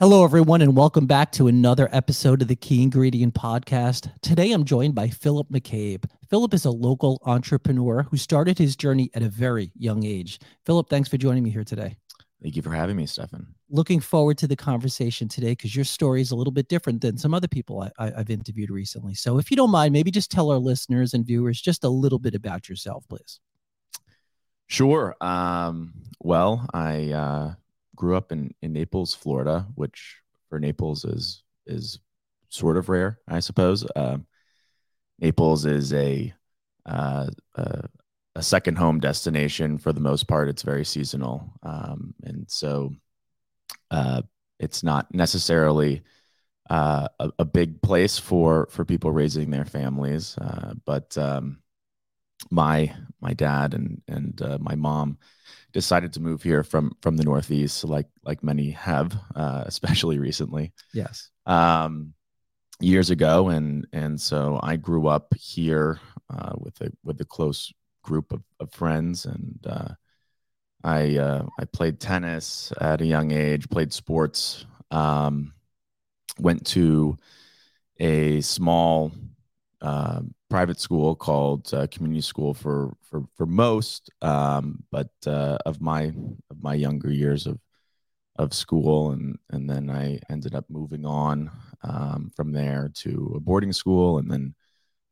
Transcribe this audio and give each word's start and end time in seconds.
Hello, 0.00 0.24
everyone, 0.24 0.60
and 0.60 0.76
welcome 0.76 1.06
back 1.06 1.30
to 1.30 1.46
another 1.46 1.88
episode 1.92 2.42
of 2.42 2.48
the 2.48 2.56
Key 2.56 2.82
Ingredient 2.82 3.32
Podcast. 3.32 4.10
Today, 4.22 4.50
I'm 4.50 4.64
joined 4.64 4.96
by 4.96 5.08
Philip 5.08 5.48
McCabe. 5.50 6.04
Philip 6.28 6.52
is 6.52 6.64
a 6.64 6.72
local 6.72 7.22
entrepreneur 7.24 8.02
who 8.10 8.16
started 8.16 8.58
his 8.58 8.74
journey 8.74 9.08
at 9.14 9.22
a 9.22 9.28
very 9.28 9.70
young 9.78 10.04
age. 10.04 10.40
Philip, 10.66 10.90
thanks 10.90 11.08
for 11.08 11.16
joining 11.16 11.44
me 11.44 11.50
here 11.50 11.62
today. 11.62 11.96
Thank 12.42 12.56
you 12.56 12.62
for 12.62 12.72
having 12.72 12.96
me, 12.96 13.06
Stefan. 13.06 13.46
Looking 13.70 14.00
forward 14.00 14.36
to 14.38 14.48
the 14.48 14.56
conversation 14.56 15.28
today 15.28 15.50
because 15.50 15.76
your 15.76 15.84
story 15.84 16.20
is 16.20 16.32
a 16.32 16.36
little 16.36 16.52
bit 16.52 16.68
different 16.68 17.00
than 17.00 17.16
some 17.16 17.32
other 17.32 17.46
people 17.46 17.88
I, 17.96 18.10
have 18.10 18.30
interviewed 18.30 18.70
recently. 18.70 19.14
So, 19.14 19.38
if 19.38 19.48
you 19.48 19.56
don't 19.56 19.70
mind, 19.70 19.92
maybe 19.92 20.10
just 20.10 20.32
tell 20.32 20.50
our 20.50 20.58
listeners 20.58 21.14
and 21.14 21.24
viewers 21.24 21.60
just 21.60 21.84
a 21.84 21.88
little 21.88 22.18
bit 22.18 22.34
about 22.34 22.68
yourself, 22.68 23.04
please. 23.08 23.38
Sure. 24.66 25.14
Um, 25.20 25.94
well, 26.18 26.68
I 26.74 27.12
uh, 27.12 27.54
grew 27.94 28.16
up 28.16 28.32
in, 28.32 28.54
in 28.62 28.72
Naples, 28.72 29.14
Florida, 29.14 29.66
which 29.74 30.16
for 30.48 30.58
Naples 30.58 31.04
is 31.04 31.42
is 31.66 31.98
sort 32.48 32.76
of 32.76 32.88
rare, 32.88 33.18
I 33.28 33.40
suppose. 33.40 33.84
Uh, 33.96 34.18
Naples 35.18 35.64
is 35.64 35.92
a, 35.92 36.32
uh, 36.86 37.26
a, 37.54 37.88
a 38.34 38.42
second 38.42 38.76
home 38.76 39.00
destination 39.00 39.78
for 39.78 39.92
the 39.92 40.00
most 40.00 40.28
part. 40.28 40.48
It's 40.48 40.62
very 40.62 40.84
seasonal, 40.84 41.52
um, 41.62 42.14
and 42.22 42.44
so 42.48 42.92
uh, 43.90 44.22
it's 44.58 44.82
not 44.82 45.12
necessarily 45.14 46.02
uh, 46.70 47.08
a, 47.20 47.30
a, 47.40 47.44
big 47.44 47.80
place 47.82 48.18
for 48.18 48.68
for 48.70 48.84
people 48.84 49.12
raising 49.12 49.50
their 49.50 49.64
families. 49.66 50.36
Uh, 50.38 50.74
but 50.84 51.16
um, 51.18 51.58
my 52.50 52.94
my 53.20 53.34
dad 53.34 53.74
and 53.74 54.02
and 54.08 54.40
uh, 54.42 54.58
my 54.60 54.74
mom 54.74 55.18
decided 55.74 56.12
to 56.14 56.20
move 56.20 56.42
here 56.42 56.62
from 56.62 56.96
from 57.02 57.18
the 57.18 57.24
Northeast, 57.24 57.84
like 57.84 58.06
like 58.22 58.42
many 58.42 58.70
have, 58.70 59.14
uh, 59.34 59.64
especially 59.66 60.18
recently. 60.18 60.72
Yes. 60.94 61.28
Um, 61.44 62.14
years 62.80 63.10
ago, 63.10 63.48
and 63.48 63.86
and 63.92 64.18
so 64.18 64.58
I 64.62 64.76
grew 64.76 65.08
up 65.08 65.34
here 65.34 66.00
uh, 66.30 66.52
with 66.56 66.80
a 66.80 66.90
with 67.02 67.20
a 67.20 67.26
close 67.26 67.72
group 68.02 68.32
of, 68.32 68.42
of 68.60 68.72
friends, 68.72 69.26
and 69.26 69.58
uh, 69.68 69.94
I 70.82 71.16
uh, 71.18 71.46
I 71.58 71.64
played 71.66 72.00
tennis 72.00 72.72
at 72.80 73.02
a 73.02 73.06
young 73.06 73.32
age, 73.32 73.68
played 73.68 73.92
sports, 73.92 74.64
um, 74.90 75.52
went 76.38 76.66
to 76.68 77.16
a 77.98 78.40
small 78.40 79.12
uh, 79.80 80.20
private 80.54 80.78
school 80.78 81.16
called 81.16 81.74
uh, 81.74 81.84
community 81.90 82.20
school 82.20 82.54
for 82.54 82.96
for 83.02 83.24
for 83.34 83.44
most, 83.44 84.08
um, 84.22 84.84
but 84.92 85.10
uh, 85.26 85.58
of 85.66 85.80
my 85.80 86.12
of 86.48 86.62
my 86.62 86.74
younger 86.74 87.10
years 87.10 87.48
of 87.48 87.58
of 88.36 88.54
school, 88.54 89.10
and 89.10 89.36
and 89.50 89.68
then 89.68 89.90
I 89.90 90.20
ended 90.30 90.54
up 90.54 90.66
moving 90.68 91.04
on 91.04 91.50
um, 91.82 92.30
from 92.36 92.52
there 92.52 92.88
to 93.02 93.32
a 93.34 93.40
boarding 93.40 93.72
school, 93.72 94.18
and 94.18 94.30
then 94.30 94.54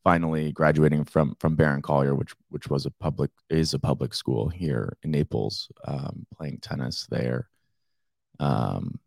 finally 0.04 0.52
graduating 0.52 1.04
from 1.06 1.34
from 1.40 1.56
Barron 1.56 1.82
Collier, 1.82 2.14
which 2.14 2.34
which 2.50 2.68
was 2.68 2.86
a 2.86 2.92
public 2.92 3.32
is 3.50 3.74
a 3.74 3.80
public 3.80 4.14
school 4.14 4.48
here 4.48 4.96
in 5.02 5.10
Naples, 5.10 5.68
um, 5.88 6.24
playing 6.36 6.58
tennis 6.58 7.08
there. 7.10 7.48
Um, 8.38 9.00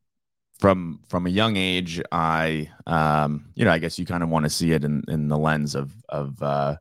from 0.60 1.00
from 1.10 1.28
a 1.28 1.30
young 1.30 1.58
age, 1.58 2.02
I 2.12 2.70
um, 2.88 3.50
you 3.56 3.66
know, 3.66 3.72
I 3.72 3.80
guess 3.80 4.00
you 4.00 4.06
kind 4.06 4.24
of 4.24 4.30
want 4.30 4.46
to 4.46 4.50
see 4.50 4.72
it 4.72 4.84
in 4.84 5.04
in 5.08 5.28
the 5.28 5.38
lens 5.38 5.76
of 5.76 5.92
of 6.10 6.42
uh, 6.42 6.78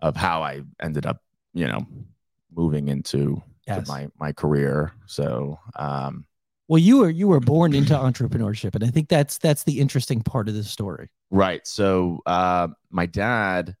of 0.00 0.16
how 0.16 0.42
I 0.42 0.62
ended 0.80 1.06
up, 1.06 1.22
you 1.52 1.66
know, 1.66 1.86
moving 2.54 2.88
into 2.88 3.42
yes. 3.66 3.88
my 3.88 4.08
my 4.18 4.32
career. 4.32 4.92
So, 5.06 5.58
um, 5.76 6.26
well, 6.68 6.78
you 6.78 6.98
were 6.98 7.10
you 7.10 7.28
were 7.28 7.40
born 7.40 7.74
into 7.74 7.94
entrepreneurship, 7.94 8.74
and 8.74 8.84
I 8.84 8.88
think 8.88 9.08
that's 9.08 9.38
that's 9.38 9.64
the 9.64 9.80
interesting 9.80 10.22
part 10.22 10.48
of 10.48 10.54
the 10.54 10.64
story. 10.64 11.10
Right. 11.30 11.66
So, 11.66 12.20
uh, 12.26 12.68
my 12.90 13.06
dad, 13.06 13.76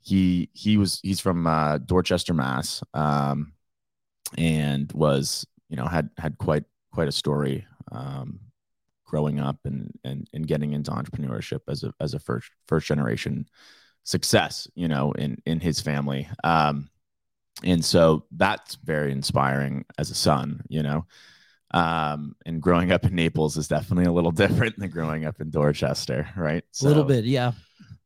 he 0.00 0.48
he 0.52 0.76
was 0.76 1.00
he's 1.02 1.20
from 1.20 1.46
uh, 1.46 1.78
Dorchester, 1.78 2.34
Mass, 2.34 2.82
um, 2.94 3.52
and 4.38 4.92
was 4.92 5.44
you 5.68 5.76
know 5.76 5.86
had 5.86 6.10
had 6.18 6.38
quite 6.38 6.64
quite 6.92 7.08
a 7.08 7.12
story 7.12 7.66
um, 7.90 8.40
growing 9.04 9.40
up 9.40 9.58
and, 9.64 9.92
and 10.04 10.28
and 10.32 10.46
getting 10.46 10.72
into 10.72 10.90
entrepreneurship 10.90 11.60
as 11.68 11.84
a 11.84 11.92
as 12.00 12.14
a 12.14 12.18
first 12.18 12.50
first 12.66 12.86
generation 12.86 13.46
success, 14.04 14.68
you 14.74 14.88
know, 14.88 15.12
in 15.12 15.40
in 15.46 15.60
his 15.60 15.80
family. 15.80 16.28
Um, 16.42 16.88
and 17.62 17.84
so 17.84 18.24
that's 18.32 18.74
very 18.76 19.12
inspiring 19.12 19.84
as 19.98 20.10
a 20.10 20.14
son, 20.14 20.62
you 20.68 20.82
know. 20.82 21.06
Um, 21.72 22.36
and 22.46 22.60
growing 22.60 22.92
up 22.92 23.04
in 23.04 23.14
Naples 23.14 23.56
is 23.56 23.68
definitely 23.68 24.04
a 24.04 24.12
little 24.12 24.30
different 24.42 24.78
than 24.78 24.90
growing 24.90 25.24
up 25.24 25.40
in 25.40 25.50
Dorchester, 25.50 26.28
right? 26.36 26.64
So, 26.70 26.86
a 26.86 26.88
little 26.88 27.04
bit, 27.04 27.24
yeah. 27.24 27.52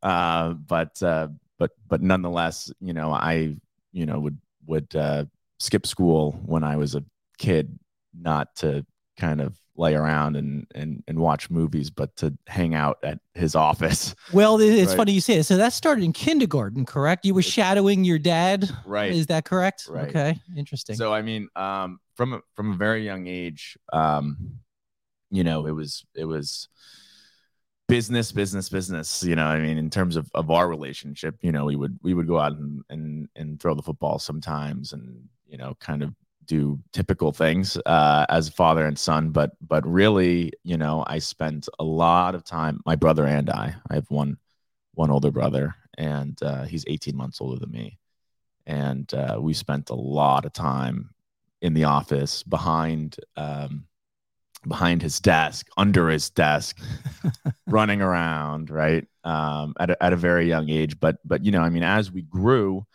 Uh, 0.03 0.51
but 0.55 1.03
uh, 1.03 1.29
but 1.59 1.73
but 1.87 2.03
nonetheless, 2.03 2.73
you 2.81 2.93
know, 2.93 3.13
I 3.13 3.57
you 3.93 4.07
know 4.07 4.21
would 4.21 4.39
would 4.67 4.95
uh, 4.95 5.25
skip 5.59 5.87
school 5.87 6.41
when 6.45 6.65
I 6.65 6.77
was 6.77 6.95
a 6.95 7.05
kid, 7.39 7.79
not 8.19 8.55
to 8.57 8.87
kind 9.19 9.41
of 9.41 9.59
lay 9.79 9.95
around 9.95 10.37
and 10.37 10.67
and 10.75 11.03
and 11.09 11.19
watch 11.19 11.49
movies, 11.49 11.89
but 11.89 12.15
to 12.17 12.37
hang 12.47 12.75
out 12.75 12.99
at 13.03 13.21
his 13.35 13.55
office. 13.55 14.15
Well, 14.33 14.61
it's 14.61 14.91
right? 14.91 14.97
funny 14.97 15.13
you 15.13 15.21
say 15.21 15.35
it. 15.35 15.45
So 15.45 15.57
that 15.57 15.73
started 15.73 16.05
in 16.05 16.13
kindergarten, 16.13 16.85
correct? 16.85 17.25
You 17.25 17.35
were 17.35 17.43
shadowing 17.43 18.05
your 18.05 18.19
dad, 18.19 18.69
right? 18.85 19.11
Is 19.11 19.29
that 19.29 19.45
correct? 19.45 19.87
Right. 19.89 20.09
Okay, 20.09 20.39
interesting. 20.57 20.97
So 20.97 21.15
I 21.15 21.23
mean, 21.23 21.49
um, 21.57 22.01
from 22.17 22.35
a, 22.35 22.41
from 22.55 22.73
a 22.73 22.77
very 22.77 23.05
young 23.05 23.27
age, 23.27 23.79
um, 23.93 24.59
you 25.31 25.45
know, 25.45 25.67
it 25.67 25.73
was 25.73 26.05
it 26.15 26.25
was 26.25 26.69
business 27.87 28.33
business 28.33 28.69
business 28.69 29.23
you 29.23 29.35
know 29.35 29.47
i 29.47 29.59
mean 29.59 29.79
in 29.79 29.89
terms 29.89 30.17
of, 30.17 30.31
of 30.35 30.51
our 30.51 30.69
relationship 30.69 31.37
you 31.41 31.51
know 31.51 31.65
we 31.65 31.75
would 31.75 31.99
we 32.03 32.13
would 32.13 32.29
go 32.29 32.39
out 32.39 32.53
and, 32.53 32.83
and 32.91 33.31
and 33.35 33.59
throw 33.59 33.75
the 33.75 33.81
football 33.81 34.19
sometimes 34.19 34.93
and 34.93 35.27
you 35.47 35.57
know 35.57 35.75
kind 35.81 36.03
of 36.03 36.15
do 36.49 36.81
typical 36.93 37.31
things 37.31 37.77
uh, 37.87 38.27
as 38.29 38.49
father 38.49 38.87
and 38.87 38.99
son, 38.99 39.31
but 39.31 39.53
but 39.61 39.87
really, 39.87 40.53
you 40.65 40.77
know, 40.77 41.05
I 41.07 41.19
spent 41.19 41.69
a 41.79 41.85
lot 41.85 42.35
of 42.35 42.43
time. 42.43 42.81
My 42.85 42.97
brother 42.97 43.25
and 43.25 43.49
I, 43.51 43.77
I 43.89 43.95
have 43.95 44.11
one 44.11 44.39
one 44.95 45.11
older 45.11 45.31
brother, 45.31 45.77
and 45.97 46.43
uh, 46.43 46.65
he's 46.65 46.85
18 46.89 47.17
months 47.17 47.41
older 47.41 47.61
than 47.61 47.71
me, 47.71 47.99
and 48.67 49.13
uh, 49.15 49.39
we 49.41 49.55
spent 49.55 49.91
a 49.91 49.95
lot 49.95 50.45
of 50.45 50.53
time 50.53 51.11
in 51.61 51.75
the 51.75 51.85
office 51.85 52.43
behind 52.43 53.17
um, 53.37 53.87
behind 54.67 55.03
his 55.03 55.21
desk, 55.21 55.69
under 55.77 56.09
his 56.09 56.31
desk, 56.31 56.79
running 57.67 58.03
around, 58.03 58.71
right? 58.71 59.07
Um, 59.23 59.75
at 59.79 59.91
a, 59.91 60.03
at 60.03 60.13
a 60.13 60.17
very 60.17 60.49
young 60.49 60.71
age, 60.71 60.99
but 60.99 61.19
but 61.25 61.45
you 61.45 61.53
know, 61.53 61.61
I 61.61 61.69
mean, 61.69 61.85
as 61.85 62.11
we 62.11 62.23
grew 62.23 62.87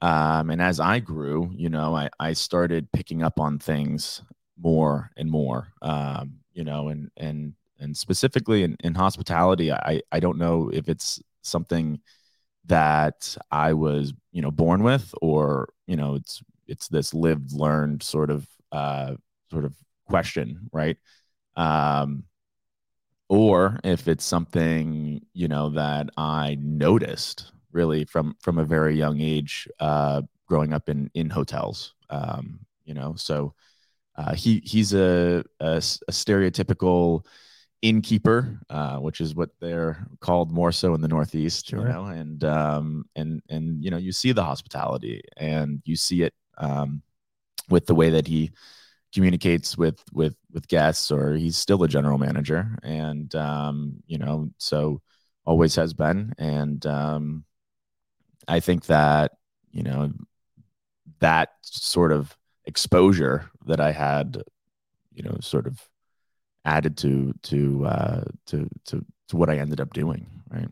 um, 0.00 0.50
and 0.50 0.62
as 0.62 0.80
I 0.80 0.98
grew, 0.98 1.50
you 1.54 1.68
know, 1.68 1.94
I, 1.94 2.08
I 2.18 2.32
started 2.32 2.90
picking 2.92 3.22
up 3.22 3.38
on 3.38 3.58
things 3.58 4.22
more 4.58 5.10
and 5.16 5.30
more, 5.30 5.68
um, 5.82 6.38
you 6.52 6.64
know, 6.64 6.88
and, 6.88 7.10
and, 7.16 7.54
and 7.78 7.96
specifically 7.96 8.62
in, 8.62 8.76
in 8.80 8.94
hospitality, 8.94 9.72
I, 9.72 10.00
I 10.10 10.20
don't 10.20 10.38
know 10.38 10.70
if 10.72 10.88
it's 10.88 11.22
something 11.42 12.00
that 12.66 13.36
I 13.50 13.72
was, 13.74 14.12
you 14.32 14.42
know, 14.42 14.50
born 14.50 14.82
with 14.82 15.14
or, 15.20 15.68
you 15.86 15.96
know, 15.96 16.14
it's, 16.14 16.42
it's 16.66 16.88
this 16.88 17.12
lived, 17.12 17.52
learned 17.52 18.02
sort 18.02 18.30
of, 18.30 18.46
uh, 18.72 19.14
sort 19.50 19.64
of 19.64 19.74
question, 20.08 20.68
right? 20.72 20.96
Um, 21.56 22.24
or 23.28 23.78
if 23.84 24.08
it's 24.08 24.24
something, 24.24 25.24
you 25.34 25.48
know, 25.48 25.70
that 25.70 26.10
I 26.16 26.56
noticed, 26.60 27.52
really 27.72 28.04
from 28.04 28.36
from 28.40 28.58
a 28.58 28.64
very 28.64 28.96
young 28.96 29.20
age, 29.20 29.68
uh, 29.78 30.22
growing 30.46 30.72
up 30.72 30.88
in 30.88 31.10
in 31.14 31.30
hotels. 31.30 31.94
Um, 32.10 32.60
you 32.84 32.94
know, 32.94 33.14
so 33.16 33.54
uh, 34.16 34.34
he 34.34 34.60
he's 34.64 34.92
a, 34.92 35.44
a, 35.60 35.76
a 35.76 36.12
stereotypical 36.12 37.24
innkeeper, 37.82 38.60
uh, 38.68 38.98
which 38.98 39.20
is 39.20 39.34
what 39.34 39.50
they're 39.60 40.06
called 40.20 40.52
more 40.52 40.72
so 40.72 40.94
in 40.94 41.00
the 41.00 41.08
Northeast. 41.08 41.68
Sure. 41.68 41.80
You 41.80 41.84
know, 41.86 42.04
and 42.06 42.44
um, 42.44 43.04
and 43.16 43.42
and 43.48 43.82
you 43.82 43.90
know, 43.90 43.96
you 43.96 44.12
see 44.12 44.32
the 44.32 44.44
hospitality, 44.44 45.22
and 45.36 45.80
you 45.84 45.96
see 45.96 46.22
it 46.22 46.34
um, 46.58 47.02
with 47.68 47.86
the 47.86 47.94
way 47.94 48.10
that 48.10 48.26
he 48.26 48.50
communicates 49.12 49.76
with 49.76 50.02
with 50.12 50.36
with 50.52 50.68
guests 50.68 51.10
or 51.10 51.34
he's 51.34 51.56
still 51.56 51.82
a 51.82 51.88
general 51.88 52.18
manager 52.18 52.78
and 52.82 53.34
um 53.34 53.94
you 54.06 54.18
know 54.18 54.48
so 54.58 55.00
always 55.44 55.74
has 55.74 55.92
been 55.92 56.32
and 56.38 56.86
um 56.86 57.44
I 58.48 58.60
think 58.60 58.86
that, 58.86 59.32
you 59.70 59.82
know, 59.82 60.12
that 61.20 61.50
sort 61.62 62.12
of 62.12 62.36
exposure 62.64 63.50
that 63.66 63.80
I 63.80 63.92
had, 63.92 64.42
you 65.12 65.22
know, 65.22 65.36
sort 65.40 65.66
of 65.66 65.80
added 66.64 66.96
to 66.98 67.32
to 67.42 67.86
uh 67.86 68.24
to 68.46 68.68
to 68.86 69.04
to 69.28 69.36
what 69.36 69.48
I 69.50 69.56
ended 69.58 69.80
up 69.80 69.92
doing, 69.92 70.26
right? 70.50 70.68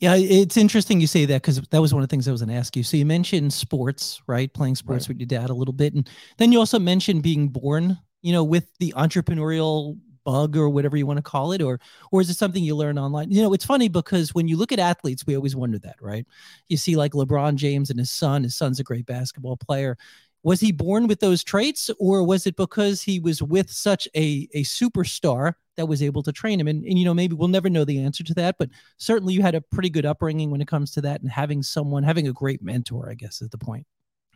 Yeah, 0.00 0.14
it's 0.14 0.56
interesting 0.56 1.00
you 1.00 1.08
say 1.08 1.24
that 1.24 1.42
because 1.42 1.60
that 1.60 1.80
was 1.80 1.92
one 1.92 2.02
of 2.02 2.08
the 2.08 2.12
things 2.12 2.28
I 2.28 2.30
was 2.30 2.40
going 2.40 2.50
to 2.50 2.54
ask 2.54 2.76
you. 2.76 2.84
So 2.84 2.96
you 2.96 3.04
mentioned 3.04 3.52
sports, 3.52 4.22
right? 4.28 4.52
Playing 4.52 4.76
sports 4.76 5.04
right. 5.04 5.08
with 5.08 5.18
your 5.18 5.26
dad 5.40 5.50
a 5.50 5.54
little 5.54 5.74
bit, 5.74 5.94
and 5.94 6.08
then 6.36 6.52
you 6.52 6.60
also 6.60 6.78
mentioned 6.78 7.22
being 7.22 7.48
born, 7.48 7.98
you 8.22 8.32
know, 8.32 8.44
with 8.44 8.68
the 8.78 8.94
entrepreneurial 8.96 9.98
bug 10.24 10.56
or 10.56 10.68
whatever 10.68 10.96
you 10.96 11.06
want 11.06 11.18
to 11.18 11.22
call 11.22 11.52
it 11.52 11.62
or 11.62 11.80
or 12.12 12.20
is 12.20 12.30
it 12.30 12.36
something 12.36 12.62
you 12.62 12.76
learn 12.76 12.98
online? 12.98 13.30
You 13.30 13.42
know 13.42 13.52
it's 13.52 13.64
funny 13.64 13.88
because 13.88 14.34
when 14.34 14.48
you 14.48 14.56
look 14.56 14.72
at 14.72 14.78
athletes 14.78 15.26
we 15.26 15.36
always 15.36 15.56
wonder 15.56 15.78
that 15.80 15.96
right? 16.00 16.26
You 16.68 16.76
see 16.76 16.96
like 16.96 17.12
lebron 17.12 17.56
james 17.56 17.90
and 17.90 17.98
his 17.98 18.10
son 18.10 18.42
his 18.42 18.56
son's 18.56 18.80
a 18.80 18.84
great 18.84 19.06
basketball 19.06 19.56
player. 19.56 19.96
Was 20.44 20.60
he 20.60 20.70
born 20.70 21.08
with 21.08 21.20
those 21.20 21.42
traits 21.42 21.90
or 21.98 22.24
was 22.24 22.46
it 22.46 22.56
because 22.56 23.02
he 23.02 23.18
was 23.20 23.42
with 23.42 23.70
such 23.70 24.06
a 24.14 24.48
a 24.54 24.62
superstar 24.64 25.54
that 25.76 25.86
was 25.86 26.02
able 26.02 26.22
to 26.24 26.32
train 26.32 26.60
him? 26.60 26.68
And, 26.68 26.84
and 26.84 26.98
you 26.98 27.04
know 27.04 27.14
maybe 27.14 27.34
we'll 27.34 27.48
never 27.48 27.68
know 27.68 27.84
the 27.84 28.00
answer 28.00 28.24
to 28.24 28.34
that 28.34 28.56
but 28.58 28.70
certainly 28.98 29.34
you 29.34 29.42
had 29.42 29.54
a 29.54 29.60
pretty 29.60 29.90
good 29.90 30.06
upbringing 30.06 30.50
when 30.50 30.60
it 30.60 30.68
comes 30.68 30.90
to 30.92 31.00
that 31.02 31.20
and 31.20 31.30
having 31.30 31.62
someone 31.62 32.02
having 32.02 32.28
a 32.28 32.32
great 32.32 32.62
mentor 32.62 33.10
i 33.10 33.14
guess 33.14 33.42
is 33.42 33.48
the 33.50 33.58
point. 33.58 33.86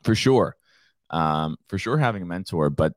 For 0.03 0.15
sure. 0.15 0.57
Um, 1.11 1.57
for 1.69 1.79
sure 1.79 1.99
having 1.99 2.23
a 2.23 2.27
mentor 2.27 2.71
but 2.71 2.95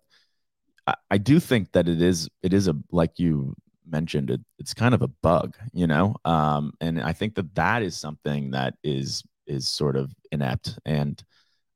I, 0.87 0.95
I, 1.11 1.17
do 1.17 1.39
think 1.39 1.71
that 1.73 1.87
it 1.87 2.01
is 2.01 2.29
it 2.43 2.53
is 2.53 2.67
a 2.67 2.75
like 2.91 3.17
you 3.19 3.55
mentioned 3.87 4.29
it, 4.29 4.41
it's 4.59 4.73
kind 4.73 4.93
of 4.93 5.01
a 5.01 5.07
bug 5.07 5.55
you 5.73 5.87
know? 5.87 6.15
Um, 6.25 6.73
and 6.81 7.01
i 7.01 7.13
think 7.13 7.35
that 7.35 7.53
that 7.55 7.83
is 7.83 7.95
something 7.95 8.51
that 8.51 8.75
is 8.83 9.23
is 9.47 9.67
sort 9.67 9.95
of 9.95 10.13
inept 10.31 10.79
and 10.85 11.23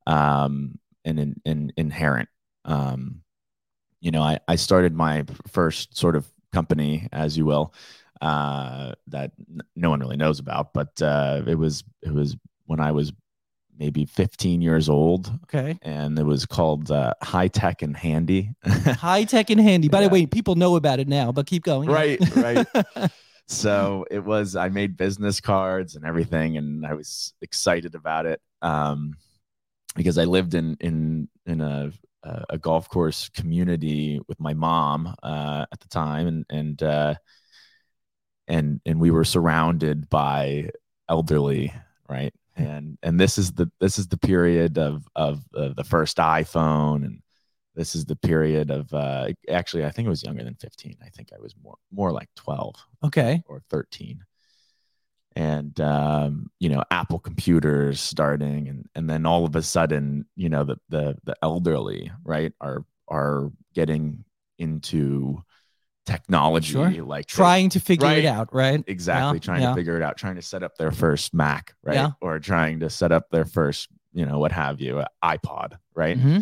um 0.06 0.78
and 1.04 1.18
in, 1.18 1.40
in, 1.44 1.72
inherent. 1.76 2.28
Um 2.64 3.22
you 4.00 4.10
know 4.10 4.22
I, 4.22 4.38
I 4.48 4.56
started 4.56 4.94
my 4.94 5.24
first 5.48 5.96
sort 5.96 6.16
of 6.16 6.30
company 6.52 7.08
as 7.12 7.36
you 7.36 7.44
will 7.46 7.72
uh 8.20 8.92
that 9.06 9.32
no 9.76 9.90
one 9.90 10.00
really 10.00 10.16
knows 10.16 10.40
about 10.40 10.74
but 10.74 11.00
uh 11.00 11.42
it 11.46 11.54
was 11.54 11.84
it 12.02 12.12
was 12.12 12.36
when 12.66 12.80
i 12.80 12.92
was 12.92 13.12
maybe 13.80 14.04
15 14.04 14.60
years 14.60 14.90
old. 14.90 15.32
Okay. 15.44 15.76
And 15.82 16.16
it 16.18 16.22
was 16.22 16.44
called 16.44 16.90
uh, 16.90 17.14
High 17.22 17.48
Tech 17.48 17.80
and 17.80 17.96
Handy. 17.96 18.54
High 18.66 19.24
Tech 19.24 19.48
and 19.48 19.60
Handy. 19.60 19.88
By 19.88 20.02
yeah. 20.02 20.08
the 20.08 20.12
way, 20.12 20.26
people 20.26 20.54
know 20.54 20.76
about 20.76 21.00
it 21.00 21.08
now, 21.08 21.32
but 21.32 21.46
keep 21.46 21.64
going. 21.64 21.88
Right, 21.88 22.20
right. 22.36 22.66
so 23.48 24.04
it 24.10 24.22
was, 24.22 24.54
I 24.54 24.68
made 24.68 24.98
business 24.98 25.40
cards 25.40 25.96
and 25.96 26.04
everything, 26.04 26.58
and 26.58 26.86
I 26.86 26.92
was 26.92 27.32
excited 27.40 27.94
about 27.94 28.26
it 28.26 28.40
um, 28.60 29.14
because 29.96 30.18
I 30.18 30.24
lived 30.24 30.54
in, 30.54 30.76
in, 30.80 31.28
in 31.46 31.62
a, 31.62 31.90
a 32.50 32.58
golf 32.58 32.86
course 32.90 33.30
community 33.30 34.20
with 34.28 34.38
my 34.38 34.52
mom 34.52 35.14
uh, 35.22 35.64
at 35.72 35.80
the 35.80 35.88
time. 35.88 36.26
And, 36.26 36.44
and, 36.50 36.82
uh, 36.82 37.14
and, 38.46 38.82
and 38.84 39.00
we 39.00 39.10
were 39.10 39.24
surrounded 39.24 40.10
by 40.10 40.68
elderly, 41.08 41.72
right? 42.10 42.34
And 42.60 42.98
and 43.02 43.18
this 43.18 43.38
is 43.38 43.52
the 43.52 43.70
this 43.80 43.98
is 43.98 44.08
the 44.08 44.16
period 44.16 44.78
of 44.78 45.06
of 45.16 45.42
uh, 45.56 45.70
the 45.76 45.84
first 45.84 46.16
iphone 46.18 47.04
and 47.04 47.22
this 47.74 47.94
is 47.94 48.04
the 48.04 48.16
period 48.16 48.70
of 48.70 48.92
uh 48.92 49.28
actually 49.48 49.84
i 49.84 49.90
think 49.90 50.06
it 50.06 50.10
was 50.10 50.22
younger 50.22 50.44
than 50.44 50.54
15 50.54 50.96
i 51.04 51.08
think 51.10 51.30
i 51.34 51.40
was 51.40 51.54
more 51.62 51.76
more 51.90 52.12
like 52.12 52.28
12 52.36 52.74
okay. 53.04 53.42
or 53.46 53.62
13 53.70 54.24
and 55.36 55.80
um 55.80 56.50
you 56.58 56.68
know 56.68 56.82
apple 56.90 57.18
computers 57.18 58.00
starting 58.00 58.68
and 58.68 58.86
and 58.94 59.08
then 59.08 59.26
all 59.26 59.44
of 59.44 59.54
a 59.54 59.62
sudden 59.62 60.26
you 60.36 60.48
know 60.48 60.64
the 60.64 60.76
the 60.88 61.16
the 61.24 61.36
elderly 61.42 62.10
right 62.24 62.52
are 62.60 62.84
are 63.08 63.50
getting 63.74 64.24
into 64.58 65.42
technology 66.06 66.72
sure. 66.72 66.90
like 67.04 67.26
trying 67.26 67.66
they, 67.66 67.70
to 67.70 67.80
figure 67.80 68.06
right? 68.06 68.18
it 68.18 68.26
out 68.26 68.52
right 68.54 68.82
exactly 68.86 69.36
yeah, 69.36 69.40
trying 69.40 69.62
yeah. 69.62 69.68
to 69.68 69.74
figure 69.74 69.96
it 69.96 70.02
out 70.02 70.16
trying 70.16 70.34
to 70.34 70.42
set 70.42 70.62
up 70.62 70.76
their 70.76 70.90
first 70.90 71.34
mac 71.34 71.74
right 71.82 71.94
yeah. 71.94 72.10
or 72.20 72.38
trying 72.38 72.80
to 72.80 72.88
set 72.88 73.12
up 73.12 73.28
their 73.30 73.44
first 73.44 73.88
you 74.12 74.24
know 74.24 74.38
what 74.38 74.50
have 74.50 74.80
you 74.80 75.02
ipod 75.22 75.78
right 75.94 76.18
mm-hmm. 76.18 76.40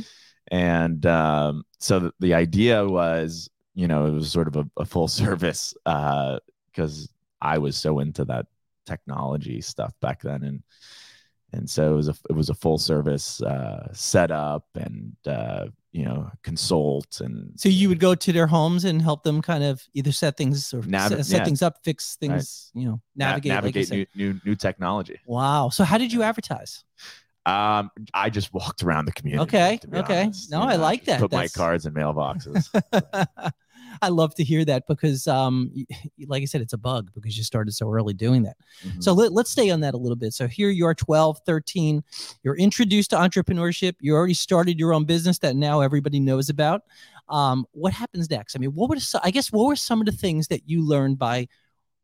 and 0.49 1.05
um, 1.07 1.65
so 1.79 1.99
the, 1.99 2.13
the, 2.21 2.35
idea 2.35 2.87
was 2.87 3.51
you 3.75 3.89
know 3.89 4.07
it 4.07 4.13
was 4.13 4.31
sort 4.31 4.49
of 4.49 4.57
a, 4.57 4.71
a 4.79 4.85
full 4.85 5.09
service 5.23 5.75
uh 5.87 6.39
because 6.71 7.09
uh, 7.43 7.45
i 7.45 7.59
was 7.59 7.77
so 7.77 7.99
into 7.99 8.25
that 8.25 8.47
technology 8.87 9.61
stuff 9.61 9.93
back 10.01 10.23
then 10.23 10.43
and 10.45 10.63
and 11.53 11.69
so 11.69 11.93
it 11.93 11.97
was 11.97 12.09
a 12.09 12.15
it 12.29 12.35
was 12.35 12.51
a 12.51 12.55
full 12.55 12.79
service 12.79 13.43
uh, 13.43 13.89
setup 13.93 14.67
and 14.75 15.17
uh, 15.27 15.67
you 15.93 16.05
know 16.05 16.31
consult 16.43 17.20
and 17.20 17.52
so 17.56 17.69
you 17.69 17.88
would 17.88 17.99
go 17.99 18.14
to 18.14 18.32
their 18.32 18.46
homes 18.46 18.85
and 18.85 19.00
help 19.00 19.23
them 19.23 19.40
kind 19.40 19.64
of 19.64 19.82
either 19.94 20.12
set 20.12 20.37
things 20.37 20.73
or 20.75 20.82
Nav- 20.82 21.08
set, 21.11 21.25
set 21.25 21.38
yeah. 21.38 21.44
things 21.44 21.62
up 21.62 21.79
fix 21.82 22.17
things 22.17 22.70
right. 22.75 22.82
you 22.82 22.88
know 22.88 23.00
navigate 23.17 23.50
Na- 23.50 23.55
navigate 23.56 23.90
like 23.90 24.08
new, 24.14 24.32
new 24.32 24.40
new 24.44 24.55
technology. 24.55 25.19
Wow. 25.26 25.70
So 25.70 25.85
how 25.85 25.96
did 25.96 26.12
you 26.12 26.23
advertise? 26.23 26.85
Um 27.46 27.90
i 28.12 28.29
just 28.29 28.52
walked 28.52 28.82
around 28.82 29.06
the 29.06 29.12
community 29.12 29.43
okay 29.43 29.81
okay. 29.94 30.25
honest. 30.25 30.50
no 30.50 30.61
you 30.61 30.69
i 30.69 30.76
know, 30.76 30.82
like 30.82 31.05
that. 31.06 31.20
put 31.20 31.31
That's... 31.31 31.56
my 31.56 31.61
cards 31.61 31.87
in 31.87 31.94
mailboxes 31.94 32.69
I 34.03 34.09
love 34.09 34.35
to 34.37 34.45
hear 34.45 34.65
that 34.65 34.87
because, 34.87 35.27
um, 35.27 35.73
like 36.27 36.43
I 36.43 36.47
said, 36.47 36.61
it's 36.61 36.73
a 36.73 36.79
bug 36.79 37.11
because 37.15 37.37
you 37.37 37.45
started 37.45 37.73
so 37.73 37.91
early 37.91 38.15
doing 38.15 38.43
that. 38.45 38.56
Mm-hmm. 38.85 39.00
So 39.00 39.12
let, 39.12 39.33
let's 39.33 39.50
stay 39.50 39.71
on 39.71 39.81
that 39.81 39.95
a 39.95 39.97
little 39.97 40.17
bit. 40.17 40.35
So 40.35 40.47
here 40.47 40.71
you 40.71 40.87
are, 40.87 40.95
12, 40.95 41.41
13. 41.47 42.03
You're 42.43 42.56
introduced 42.56 43.11
to 43.11 43.17
entrepreneurship. 43.17 43.95
You 44.00 44.15
already 44.15 44.35
started 44.35 44.79
your 44.79 44.95
own 44.95 45.05
business 45.05 45.39
that 45.41 45.56
now 45.56 45.81
everybody 45.81 46.21
knows 46.21 46.49
about. 46.49 46.83
Um, 47.29 47.67
what 47.73 47.93
happens 47.93 48.31
next? 48.31 48.56
I 48.56 48.59
mean, 48.59 48.71
what 48.71 48.89
would 48.89 49.03
I 49.23 49.31
guess 49.31 49.53
what 49.53 49.67
were 49.67 49.77
some 49.77 50.00
of 50.00 50.06
the 50.06 50.12
things 50.12 50.49
that 50.49 50.62
you 50.67 50.83
learned 50.83 51.19
by 51.19 51.49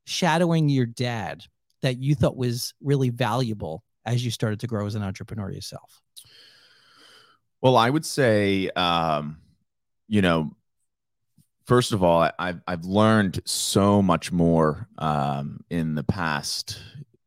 shadowing 0.05 0.69
your 0.69 0.87
dad 0.87 1.45
that 1.83 1.99
you 1.99 2.15
thought 2.15 2.37
was 2.37 2.75
really 2.83 3.11
valuable 3.11 3.85
as 4.05 4.25
you 4.25 4.31
started 4.31 4.61
to 4.61 4.67
grow 4.67 4.87
as 4.87 4.95
an 4.95 5.03
entrepreneur 5.03 5.51
yourself? 5.51 6.03
Well, 7.61 7.77
I 7.77 7.89
would 7.89 8.05
say, 8.05 8.69
um, 8.77 9.39
you 10.07 10.21
know, 10.21 10.55
first 11.65 11.93
of 11.93 12.03
all, 12.03 12.29
I've 12.39 12.61
I've 12.67 12.85
learned 12.85 13.41
so 13.45 14.03
much 14.03 14.33
more 14.33 14.89
um, 14.99 15.61
in 15.71 15.95
the 15.95 16.05
past, 16.05 16.81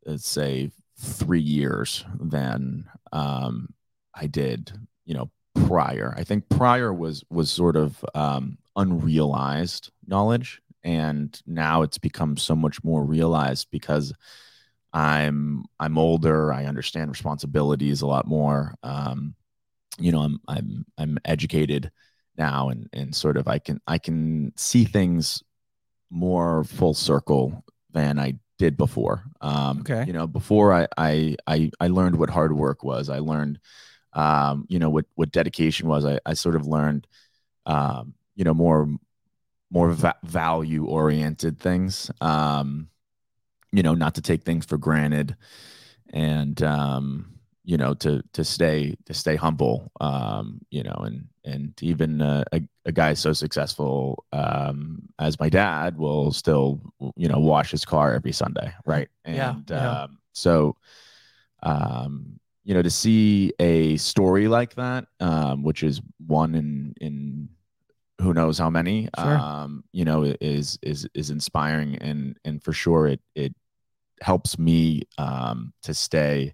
let's 0.06 0.28
say, 0.28 0.72
three 1.00 1.42
years 1.42 2.06
than 2.20 2.86
um, 3.12 3.70
I 4.14 4.28
did, 4.28 4.72
you 5.06 5.16
know, 5.16 5.30
prior. 5.68 6.14
I 6.18 6.24
think 6.24 6.50
prior 6.50 6.94
was 6.94 7.24
was 7.30 7.50
sort 7.50 7.76
of 7.76 8.04
um, 8.16 8.58
unrealized 8.76 9.92
knowledge, 10.06 10.62
and 10.84 11.40
now 11.46 11.82
it's 11.82 11.98
become 11.98 12.38
so 12.38 12.56
much 12.56 12.84
more 12.84 13.04
realized 13.04 13.68
because 13.72 14.14
I'm 14.94 15.66
I'm 15.80 15.98
older. 15.98 16.54
I 16.54 16.66
understand 16.66 17.10
responsibilities 17.10 18.02
a 18.02 18.08
lot 18.08 18.28
more. 18.28 18.76
Um, 18.84 19.36
you 20.00 20.12
know, 20.12 20.22
I'm 20.22 20.40
I'm 20.48 20.86
I'm 20.98 21.18
educated 21.26 21.92
now 22.38 22.70
and 22.70 22.90
and 22.94 23.16
sort 23.16 23.38
of 23.38 23.48
I 23.48 23.60
can 23.60 23.82
I 23.88 23.98
can 23.98 24.54
see 24.56 24.86
things 24.86 25.44
more 26.10 26.64
full 26.64 26.94
circle 26.94 27.64
than 27.92 28.20
I 28.20 28.36
did 28.58 28.78
before. 28.78 29.24
Um, 29.42 29.80
okay. 29.80 30.04
You 30.08 30.14
know, 30.14 30.28
before 30.28 30.74
I, 30.74 30.88
I 30.98 31.36
I 31.46 31.72
I 31.80 31.88
learned 31.88 32.18
what 32.18 32.30
hard 32.30 32.54
work 32.54 32.84
was. 32.84 33.10
I 33.10 33.20
learned, 33.20 33.60
um, 34.14 34.66
you 34.70 34.80
know, 34.80 34.90
what 34.90 35.06
what 35.16 35.32
dedication 35.32 35.88
was. 35.88 36.06
I 36.06 36.20
I 36.26 36.34
sort 36.34 36.56
of 36.56 36.66
learned, 36.68 37.08
um, 37.66 38.14
you 38.36 38.44
know, 38.44 38.54
more 38.54 38.88
more 39.70 39.92
va- 39.92 40.16
value 40.24 40.86
oriented 40.86 41.60
things. 41.60 42.12
Um, 42.22 42.90
you 43.72 43.84
know, 43.84 43.94
not 43.94 44.16
to 44.16 44.22
take 44.22 44.44
things 44.44 44.66
for 44.66 44.78
granted, 44.78 45.36
and 46.12 46.62
um, 46.64 47.37
you 47.68 47.76
know 47.76 47.94
to 47.94 48.24
to 48.32 48.46
stay 48.46 48.96
to 49.06 49.14
stay 49.14 49.36
humble 49.36 49.92
um 50.00 50.60
you 50.72 50.82
know 50.82 50.96
and 51.04 51.28
and 51.44 51.74
even 51.82 52.22
uh, 52.22 52.44
a, 52.54 52.62
a 52.86 52.92
guy 52.94 53.14
so 53.14 53.34
successful 53.34 54.24
um 54.32 55.02
as 55.20 55.38
my 55.40 55.50
dad 55.50 55.98
will 55.98 56.32
still 56.32 56.82
you 57.18 57.28
know 57.28 57.38
wash 57.38 57.70
his 57.72 57.84
car 57.84 58.16
every 58.16 58.32
sunday 58.32 58.74
right 58.86 59.10
and 59.26 59.36
yeah, 59.36 59.56
yeah. 59.70 60.02
um 60.04 60.18
so 60.32 60.78
um 61.62 62.40
you 62.64 62.74
know 62.74 62.82
to 62.82 62.90
see 62.90 63.52
a 63.60 63.98
story 63.98 64.48
like 64.48 64.74
that 64.76 65.06
um 65.20 65.62
which 65.62 65.84
is 65.84 66.02
one 66.26 66.56
in 66.56 66.94
in 67.02 67.50
who 68.22 68.34
knows 68.34 68.58
how 68.58 68.70
many 68.70 69.10
sure. 69.20 69.38
um 69.38 69.84
you 69.92 70.06
know 70.06 70.24
is 70.40 70.80
is 70.82 71.06
is 71.14 71.30
inspiring 71.32 71.98
and 71.98 72.40
and 72.46 72.64
for 72.64 72.72
sure 72.72 73.08
it 73.08 73.20
it 73.36 73.54
helps 74.22 74.58
me 74.58 75.04
um 75.18 75.74
to 75.84 75.94
stay 75.94 76.54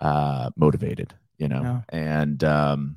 uh, 0.00 0.50
motivated, 0.56 1.14
you 1.38 1.48
know, 1.48 1.62
yeah. 1.62 1.80
and 1.88 2.44
um, 2.44 2.96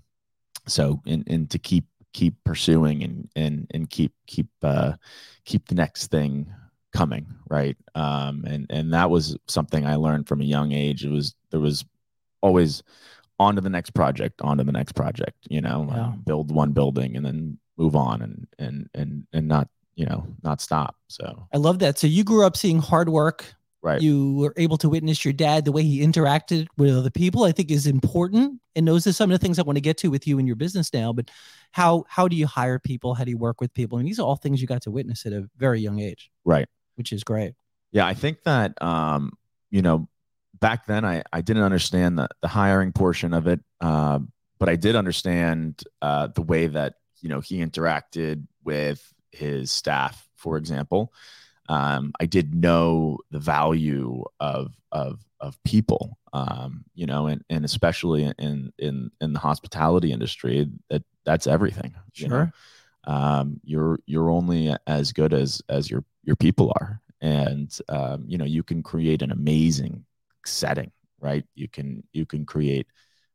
so 0.68 1.02
and 1.06 1.24
and 1.28 1.50
to 1.52 1.60
keep 1.60 1.86
keep 2.14 2.36
pursuing 2.44 3.04
and 3.04 3.30
and 3.36 3.68
and 3.74 3.90
keep 3.90 4.14
keep 4.28 4.48
uh, 4.62 4.94
keep 5.46 5.68
the 5.68 5.76
next 5.76 6.08
thing 6.08 6.52
coming, 6.94 7.26
right? 7.50 7.78
Um, 7.96 8.46
and 8.46 8.68
and 8.70 8.94
that 8.94 9.10
was 9.10 9.38
something 9.48 9.86
I 9.86 9.96
learned 9.96 10.28
from 10.28 10.42
a 10.42 10.46
young 10.46 10.72
age. 10.72 11.04
It 11.04 11.12
was 11.12 11.36
there 11.52 11.60
was 11.60 11.86
always 12.42 12.84
on 13.40 13.56
to 13.56 13.62
the 13.62 13.70
next 13.70 13.92
project, 13.92 14.42
on 14.42 14.58
to 14.58 14.64
the 14.64 14.72
next 14.72 14.94
project, 14.94 15.38
you 15.50 15.60
know, 15.60 15.88
yeah. 15.90 16.14
build 16.26 16.54
one 16.54 16.72
building 16.72 17.18
and 17.18 17.26
then 17.26 17.58
move 17.78 17.96
on 17.96 18.22
and 18.22 18.48
and 18.60 18.90
and 18.94 19.26
and 19.34 19.48
not 19.48 19.68
you 19.96 20.06
know 20.06 20.26
not 20.44 20.62
stop 20.62 20.96
so 21.08 21.48
i 21.54 21.58
love 21.58 21.80
that 21.80 21.98
so 21.98 22.08
you 22.08 22.24
grew 22.24 22.46
up 22.46 22.58
seeing 22.58 22.80
hard 22.80 23.10
work 23.10 23.54
Right. 23.84 24.02
You 24.02 24.36
were 24.36 24.54
able 24.56 24.78
to 24.78 24.90
witness 24.90 25.24
your 25.26 25.34
dad, 25.34 25.66
the 25.66 25.72
way 25.74 25.84
he 25.84 26.00
interacted 26.00 26.68
with 26.78 26.96
other 26.96 27.10
people, 27.12 27.44
I 27.44 27.52
think 27.52 27.70
is 27.70 27.86
important 27.86 28.62
and 28.76 28.88
those 28.88 29.06
are 29.08 29.14
some 29.14 29.32
of 29.32 29.40
the 29.40 29.44
things 29.44 29.60
I 29.60 29.64
want 29.64 29.78
to 29.78 29.82
get 29.82 29.98
to 30.00 30.10
with 30.10 30.28
you 30.28 30.40
in 30.40 30.48
your 30.48 30.56
business 30.56 30.94
now. 30.94 31.14
But 31.14 31.30
how 31.72 32.06
how 32.08 32.28
do 32.28 32.36
you 32.36 32.48
hire 32.48 32.80
people? 32.80 33.14
How 33.14 33.24
do 33.24 33.32
you 33.32 33.38
work 33.38 33.62
with 33.62 33.74
people? 33.74 33.98
I 33.98 34.00
mean, 34.00 34.08
these 34.08 34.20
are 34.20 34.24
all 34.26 34.36
things 34.36 34.62
you 34.62 34.68
got 34.68 34.82
to 34.84 34.92
witness 34.92 35.26
at 35.26 35.34
a 35.34 35.48
very 35.58 35.80
young 35.80 36.00
age, 36.00 36.32
Right. 36.46 36.68
which 36.96 37.12
is 37.12 37.24
great. 37.24 37.54
Yeah, 37.92 38.08
I 38.08 38.14
think 38.14 38.44
that 38.44 38.82
um, 38.82 39.34
you 39.70 39.82
know, 39.82 40.08
back 40.60 40.86
then 40.86 41.06
I 41.06 41.24
I 41.32 41.42
didn't 41.42 41.64
understand 41.64 42.18
the 42.18 42.28
the 42.42 42.48
hiring 42.48 42.92
portion 42.92 43.34
of 43.34 43.48
it, 43.48 43.60
uh, 43.82 44.20
but 44.60 44.70
I 44.70 44.76
did 44.76 44.96
understand 44.96 45.84
uh, 46.02 46.28
the 46.28 46.42
way 46.42 46.68
that 46.68 46.96
you 47.22 47.30
know 47.30 47.42
he 47.42 47.58
interacted 47.60 48.48
with 48.64 49.14
his 49.32 49.72
staff, 49.72 50.28
for 50.36 50.58
example. 50.58 51.14
Um, 51.70 52.14
I 52.20 52.26
did 52.26 52.54
know 52.54 53.20
the 53.32 53.40
value 53.40 54.24
of 54.40 54.74
of 54.92 55.24
of 55.40 55.62
people, 55.64 56.18
um, 56.34 56.86
you 56.94 57.06
know, 57.06 57.28
and 57.28 57.44
and 57.50 57.66
especially 57.66 58.24
in 58.38 58.72
in 58.78 59.12
in 59.22 59.34
the 59.34 59.40
hospitality 59.40 60.12
industry, 60.12 60.68
that 60.90 61.04
that's 61.26 61.48
everything. 61.48 61.94
you 62.16 62.28
know? 62.28 62.52
um, 63.06 63.60
you're 63.64 64.00
you're 64.06 64.30
only 64.30 64.76
as 64.88 65.12
good 65.12 65.34
as 65.34 65.62
as 65.70 65.90
your 65.90 66.04
your 66.24 66.36
people 66.36 66.72
are 66.80 67.02
and 67.22 67.78
um, 67.90 68.24
you 68.28 68.38
know 68.38 68.46
you 68.46 68.64
can 68.64 68.84
create 68.84 69.22
an 69.22 69.32
amazing 69.32 70.06
setting 70.46 70.92
right 71.20 71.46
you 71.56 71.68
can 71.68 72.04
you 72.14 72.26
can 72.26 72.46
create 72.46 72.88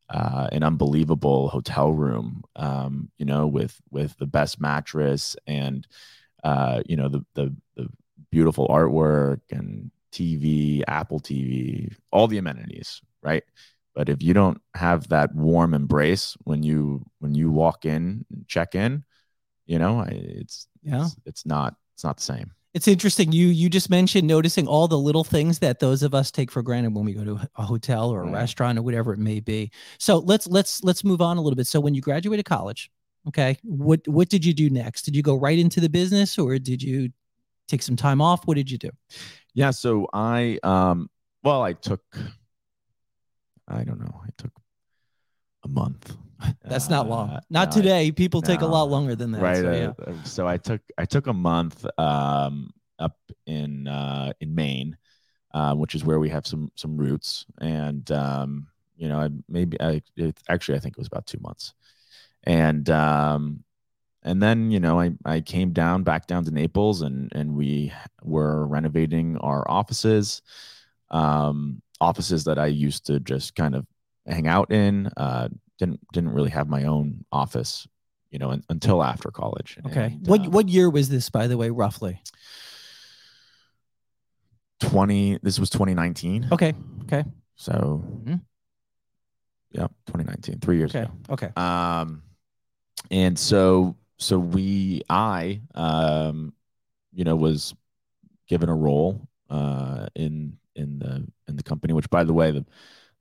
uh, 0.09 0.47
an 0.51 0.63
unbelievable 0.63 1.49
hotel 1.49 1.91
room 1.91 2.43
um, 2.55 3.11
you 3.17 3.25
know 3.25 3.47
with 3.47 3.79
with 3.91 4.17
the 4.17 4.25
best 4.27 4.59
mattress 4.59 5.35
and 5.45 5.87
uh, 6.43 6.81
you 6.85 6.95
know 6.95 7.09
the 7.09 7.25
the 7.35 7.55
beautiful 8.31 8.67
artwork 8.67 9.41
and 9.51 9.91
tv 10.11 10.81
apple 10.87 11.19
tv 11.19 11.93
all 12.11 12.27
the 12.27 12.37
amenities 12.37 13.01
right 13.21 13.43
but 13.95 14.09
if 14.09 14.21
you 14.23 14.33
don't 14.33 14.59
have 14.73 15.07
that 15.09 15.33
warm 15.35 15.73
embrace 15.73 16.35
when 16.43 16.63
you 16.63 17.05
when 17.19 17.35
you 17.35 17.51
walk 17.51 17.85
in 17.85 18.25
and 18.31 18.47
check 18.47 18.73
in 18.75 19.03
you 19.65 19.77
know 19.79 19.99
I- 19.99 20.07
it's 20.09 20.67
Yeah. 20.81 21.05
it's, 21.05 21.15
it's 21.25 21.45
not 21.45 21.75
it's 21.95 22.03
not 22.03 22.17
the 22.17 22.23
same 22.23 22.51
It's 22.73 22.87
interesting. 22.87 23.31
You 23.31 23.47
you 23.47 23.67
just 23.69 23.89
mentioned 23.89 24.27
noticing 24.27 24.67
all 24.67 24.87
the 24.87 24.97
little 24.97 25.23
things 25.23 25.57
that 25.59 25.79
those 25.79 26.03
of 26.03 26.13
us 26.13 26.29
take 26.31 26.51
for 26.51 26.61
granted 26.61 26.93
when 26.93 27.03
we 27.05 27.13
go 27.13 27.23
to 27.25 27.49
a 27.55 27.63
hotel 27.65 28.09
or 28.11 28.21
a 28.21 28.25
Right. 28.25 28.33
restaurant 28.41 28.77
or 28.77 28.83
whatever 28.83 29.11
it 29.13 29.19
may 29.19 29.39
be. 29.39 29.71
So 29.97 30.19
let's 30.19 30.45
let's 30.47 30.83
let's 30.83 31.03
move 31.03 31.19
on 31.21 31.37
a 31.37 31.41
little 31.41 31.55
bit. 31.57 31.65
So 31.67 31.79
when 31.79 31.95
you 31.95 32.01
graduated 32.01 32.45
college, 32.45 32.91
okay, 33.27 33.57
what 33.63 34.07
what 34.07 34.29
did 34.29 34.45
you 34.45 34.53
do 34.53 34.69
next? 34.69 35.01
Did 35.01 35.15
you 35.15 35.23
go 35.23 35.35
right 35.35 35.57
into 35.57 35.79
the 35.81 35.89
business 35.89 36.37
or 36.37 36.59
did 36.59 36.81
you 36.83 37.09
take 37.69 37.81
some 37.83 37.95
time 37.95 38.21
off? 38.21 38.45
What 38.45 38.55
did 38.57 38.69
you 38.71 38.77
do? 38.77 38.89
yeah 39.55 39.71
so 39.71 40.07
i 40.13 40.59
um 40.63 41.09
well 41.43 41.63
i 41.63 41.73
took 41.73 42.01
i 43.67 43.83
don't 43.83 43.99
know 43.99 44.21
i 44.23 44.29
took 44.37 44.51
a 45.63 45.67
month 45.67 46.15
That's 46.63 46.89
not 46.89 47.09
long. 47.09 47.29
Uh, 47.31 47.41
Not 47.49 47.67
no, 47.75 47.81
today. 47.81 48.11
People 48.13 48.41
take 48.41 48.61
a 48.61 48.65
lot 48.65 48.89
longer 48.89 49.13
than 49.13 49.31
that. 49.33 49.41
right 49.41 49.57
So, 49.57 49.69
uh, 49.69 49.73
yeah. 49.75 49.93
uh, 50.07 50.23
so 50.23 50.47
i 50.47 50.55
took 50.57 50.81
i 50.97 51.05
took 51.05 51.27
a 51.27 51.33
month 51.33 51.85
um 51.99 52.71
up 52.97 53.17
in 53.45 53.87
uh 53.87 54.31
in 54.39 54.55
maine 54.55 54.95
uh, 55.53 55.73
which 55.75 55.95
is 55.95 56.05
where 56.05 56.19
we 56.19 56.29
have 56.29 56.45
some 56.47 56.71
some 56.75 56.95
roots 56.95 57.45
and 57.59 58.09
um 58.11 58.67
you 58.95 59.09
know 59.09 59.19
I, 59.19 59.29
maybe 59.49 59.75
i 59.81 60.01
it, 60.15 60.37
actually 60.47 60.77
i 60.77 60.79
think 60.79 60.93
it 60.95 61.01
was 61.01 61.07
about 61.07 61.25
two 61.27 61.39
months 61.41 61.73
and 62.43 62.89
um 62.89 63.63
and 64.23 64.41
then 64.43 64.69
you 64.71 64.79
know 64.79 64.99
i 64.99 65.11
i 65.25 65.39
came 65.39 65.71
down 65.71 66.03
back 66.03 66.27
down 66.27 66.43
to 66.43 66.51
naples 66.51 67.01
and 67.01 67.31
and 67.33 67.55
we 67.55 67.91
were 68.23 68.67
renovating 68.67 69.37
our 69.37 69.63
offices 69.69 70.41
um 71.11 71.81
offices 72.01 72.43
that 72.43 72.59
i 72.59 72.65
used 72.65 73.05
to 73.05 73.19
just 73.19 73.55
kind 73.55 73.75
of 73.75 73.85
hang 74.27 74.47
out 74.47 74.71
in 74.71 75.07
uh 75.17 75.47
didn't 75.77 75.99
didn't 76.13 76.31
really 76.31 76.49
have 76.49 76.67
my 76.67 76.83
own 76.83 77.23
office 77.31 77.87
you 78.31 78.37
know 78.39 78.51
un, 78.51 78.63
until 78.69 79.03
after 79.03 79.29
college 79.31 79.77
Okay. 79.85 80.05
And, 80.05 80.27
what 80.27 80.41
um, 80.41 80.51
what 80.51 80.67
year 80.69 80.89
was 80.89 81.09
this, 81.09 81.29
by 81.29 81.47
the 81.47 81.57
way, 81.57 81.69
roughly? 81.69 82.21
20 84.81 85.39
this 85.43 85.59
was 85.59 85.69
2019 85.69 86.47
Okay. 86.51 86.73
Okay. 87.03 87.23
so 87.55 88.03
Mhm. 88.23 88.41
yep 89.71 89.91
2019 90.07 90.59
three 90.59 90.77
years 90.77 90.95
Okay. 90.95 91.03
ago 91.03 91.13
Okay. 91.31 91.49
um 91.57 92.23
and 93.11 93.37
so 93.37 93.95
so 94.19 94.37
we 94.37 95.01
i 95.09 95.61
um 95.75 96.53
you 97.13 97.23
know 97.23 97.35
was 97.35 97.73
given 98.47 98.69
a 98.69 98.75
role 98.75 99.27
uh 99.49 100.05
in 100.15 100.57
in 100.75 100.99
the 100.99 101.25
in 101.47 101.55
the 101.55 101.63
company 101.63 101.93
which 101.93 102.09
by 102.09 102.23
the 102.23 102.33
way 102.33 102.51
the 102.51 102.65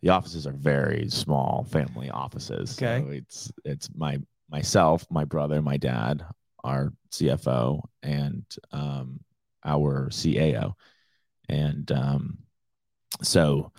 the 0.02 0.10
offices 0.10 0.46
are 0.46 0.52
very 0.52 1.08
small 1.08 1.64
family 1.70 2.10
offices 2.10 2.76
Okay. 2.80 3.04
so 3.04 3.10
it's 3.10 3.52
it's 3.64 3.88
my 3.94 4.18
myself 4.50 5.06
my 5.10 5.24
brother 5.24 5.62
my 5.62 5.76
dad 5.76 6.24
our 6.64 6.92
cfo 7.10 7.80
and 8.02 8.44
um 8.72 9.20
our 9.64 10.08
cao 10.10 10.72
and 11.48 11.90
um 11.92 12.38
so 13.22 13.72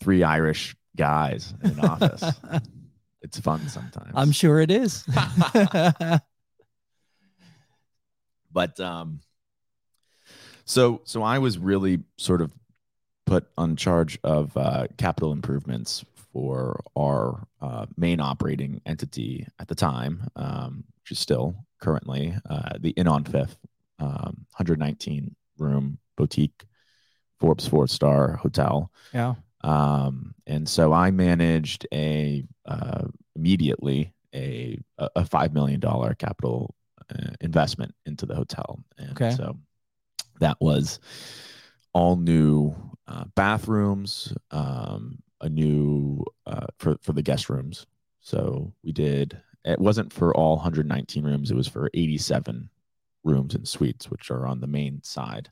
three 0.00 0.22
irish 0.22 0.74
guys 0.96 1.54
in 1.62 1.78
office 1.80 2.24
it's 3.22 3.38
fun 3.38 3.68
sometimes 3.68 4.12
I'm 4.14 4.32
sure 4.32 4.60
it 4.60 4.70
is. 4.70 5.04
but 8.52 8.78
um 8.80 9.20
so 10.64 11.00
so 11.04 11.22
i 11.22 11.38
was 11.38 11.58
really 11.58 12.00
sort 12.16 12.40
of 12.40 12.52
put 13.26 13.46
on 13.56 13.76
charge 13.76 14.18
of 14.24 14.56
uh 14.56 14.86
capital 14.96 15.32
improvements 15.32 16.04
for 16.32 16.80
our 16.96 17.46
uh, 17.60 17.86
main 17.96 18.20
operating 18.20 18.80
entity 18.86 19.46
at 19.58 19.68
the 19.68 19.74
time 19.74 20.28
um 20.36 20.84
which 21.02 21.12
is 21.12 21.18
still 21.18 21.54
currently 21.80 22.34
uh 22.48 22.70
the 22.78 22.90
inn 22.90 23.08
on 23.08 23.24
fifth 23.24 23.56
um 23.98 24.46
119 24.56 25.34
room 25.58 25.98
boutique 26.16 26.64
forbes 27.40 27.66
four 27.66 27.88
star 27.88 28.36
hotel 28.36 28.90
yeah. 29.12 29.34
um, 29.62 30.34
and 30.46 30.68
so 30.68 30.92
I 30.92 31.10
managed 31.10 31.86
a 31.92 32.44
uh, 32.66 33.04
immediately 33.34 34.12
a 34.34 34.78
a 34.98 35.24
five 35.24 35.52
million 35.52 35.80
dollar 35.80 36.14
capital 36.14 36.74
uh, 37.10 37.30
investment 37.40 37.94
into 38.06 38.26
the 38.26 38.34
hotel, 38.34 38.80
and 38.98 39.10
Okay. 39.12 39.30
so 39.30 39.56
that 40.40 40.56
was 40.60 41.00
all 41.92 42.16
new 42.16 42.74
uh, 43.06 43.24
bathrooms, 43.34 44.32
um, 44.50 45.18
a 45.40 45.48
new 45.48 46.24
uh, 46.46 46.66
for 46.78 46.96
for 47.02 47.12
the 47.12 47.22
guest 47.22 47.48
rooms. 47.50 47.86
So 48.20 48.72
we 48.82 48.92
did. 48.92 49.40
It 49.64 49.78
wasn't 49.78 50.12
for 50.12 50.34
all 50.34 50.56
119 50.56 51.22
rooms. 51.24 51.50
It 51.50 51.56
was 51.56 51.68
for 51.68 51.90
87 51.92 52.70
rooms 53.24 53.54
and 53.54 53.68
suites, 53.68 54.10
which 54.10 54.30
are 54.30 54.46
on 54.46 54.60
the 54.60 54.66
main 54.66 55.02
side. 55.02 55.50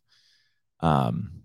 Um, 0.80 1.42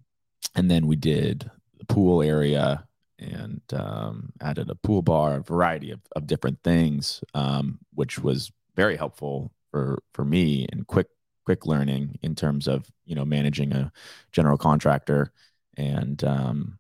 and 0.56 0.72
then 0.72 0.88
we 0.88 0.96
did 0.96 1.50
the 1.78 1.86
pool 1.86 2.22
area 2.22 2.86
and 3.20 3.62
um, 3.74 4.32
added 4.42 4.70
a 4.70 4.76
pool 4.76 5.02
bar, 5.02 5.36
a 5.36 5.44
variety 5.44 5.92
of, 5.92 6.00
of 6.16 6.28
different 6.28 6.62
things, 6.64 7.22
um, 7.34 7.80
which 7.94 8.20
was 8.20 8.52
very 8.76 8.96
helpful 8.96 9.52
for 9.74 9.98
for 10.14 10.24
me 10.24 10.68
and 10.72 10.86
quick 10.86 11.08
quick 11.46 11.66
learning 11.66 12.18
in 12.22 12.36
terms 12.36 12.68
of 12.68 12.86
you 13.06 13.16
know 13.16 13.26
managing 13.26 13.74
a 13.74 13.92
general 14.32 14.58
contractor 14.58 15.34
and 15.78 16.24
um, 16.24 16.78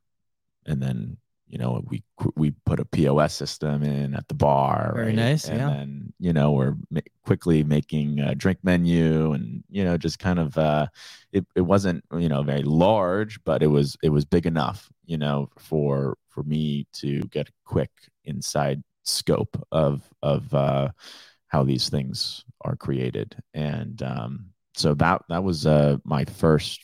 and 0.67 0.81
then 0.81 1.17
you 1.47 1.57
know 1.57 1.83
we 1.89 2.03
we 2.35 2.51
put 2.67 2.79
a 2.79 2.85
POS 2.85 3.33
system 3.33 3.81
in 3.81 4.13
at 4.13 4.27
the 4.27 4.35
bar, 4.35 4.93
Very 4.95 5.07
right? 5.07 5.15
nice, 5.15 5.45
and 5.45 5.59
yeah. 5.59 5.67
then 5.69 6.13
you 6.19 6.33
know 6.33 6.51
we're 6.51 6.75
ma- 6.91 7.01
quickly 7.25 7.63
making 7.63 8.19
a 8.19 8.35
drink 8.35 8.59
menu 8.61 9.33
and 9.33 9.63
you 9.69 9.83
know 9.83 9.97
just 9.97 10.19
kind 10.19 10.37
of 10.37 10.55
uh, 10.55 10.85
it, 11.31 11.45
it 11.55 11.61
wasn't 11.61 12.03
you 12.15 12.29
know 12.29 12.43
very 12.43 12.63
large 12.63 13.43
but 13.43 13.63
it 13.63 13.67
was 13.67 13.97
it 14.03 14.09
was 14.09 14.23
big 14.23 14.45
enough 14.45 14.87
you 15.05 15.17
know 15.17 15.49
for 15.57 16.15
for 16.29 16.43
me 16.43 16.85
to 16.93 17.21
get 17.23 17.49
a 17.49 17.53
quick 17.65 17.91
inside 18.25 18.83
scope 19.03 19.57
of 19.71 20.07
of 20.21 20.53
uh 20.53 20.89
how 21.47 21.63
these 21.63 21.89
things 21.89 22.45
are 22.63 22.75
created 22.75 23.35
and 23.53 24.01
um 24.03 24.45
so 24.75 24.93
that 24.93 25.21
that 25.29 25.43
was 25.43 25.65
uh 25.65 25.97
my 26.03 26.25
first 26.25 26.81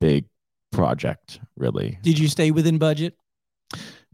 big 0.00 0.24
project 0.72 1.40
really 1.56 1.98
Did 2.02 2.18
you 2.18 2.28
stay 2.28 2.50
within 2.50 2.78
budget? 2.78 3.14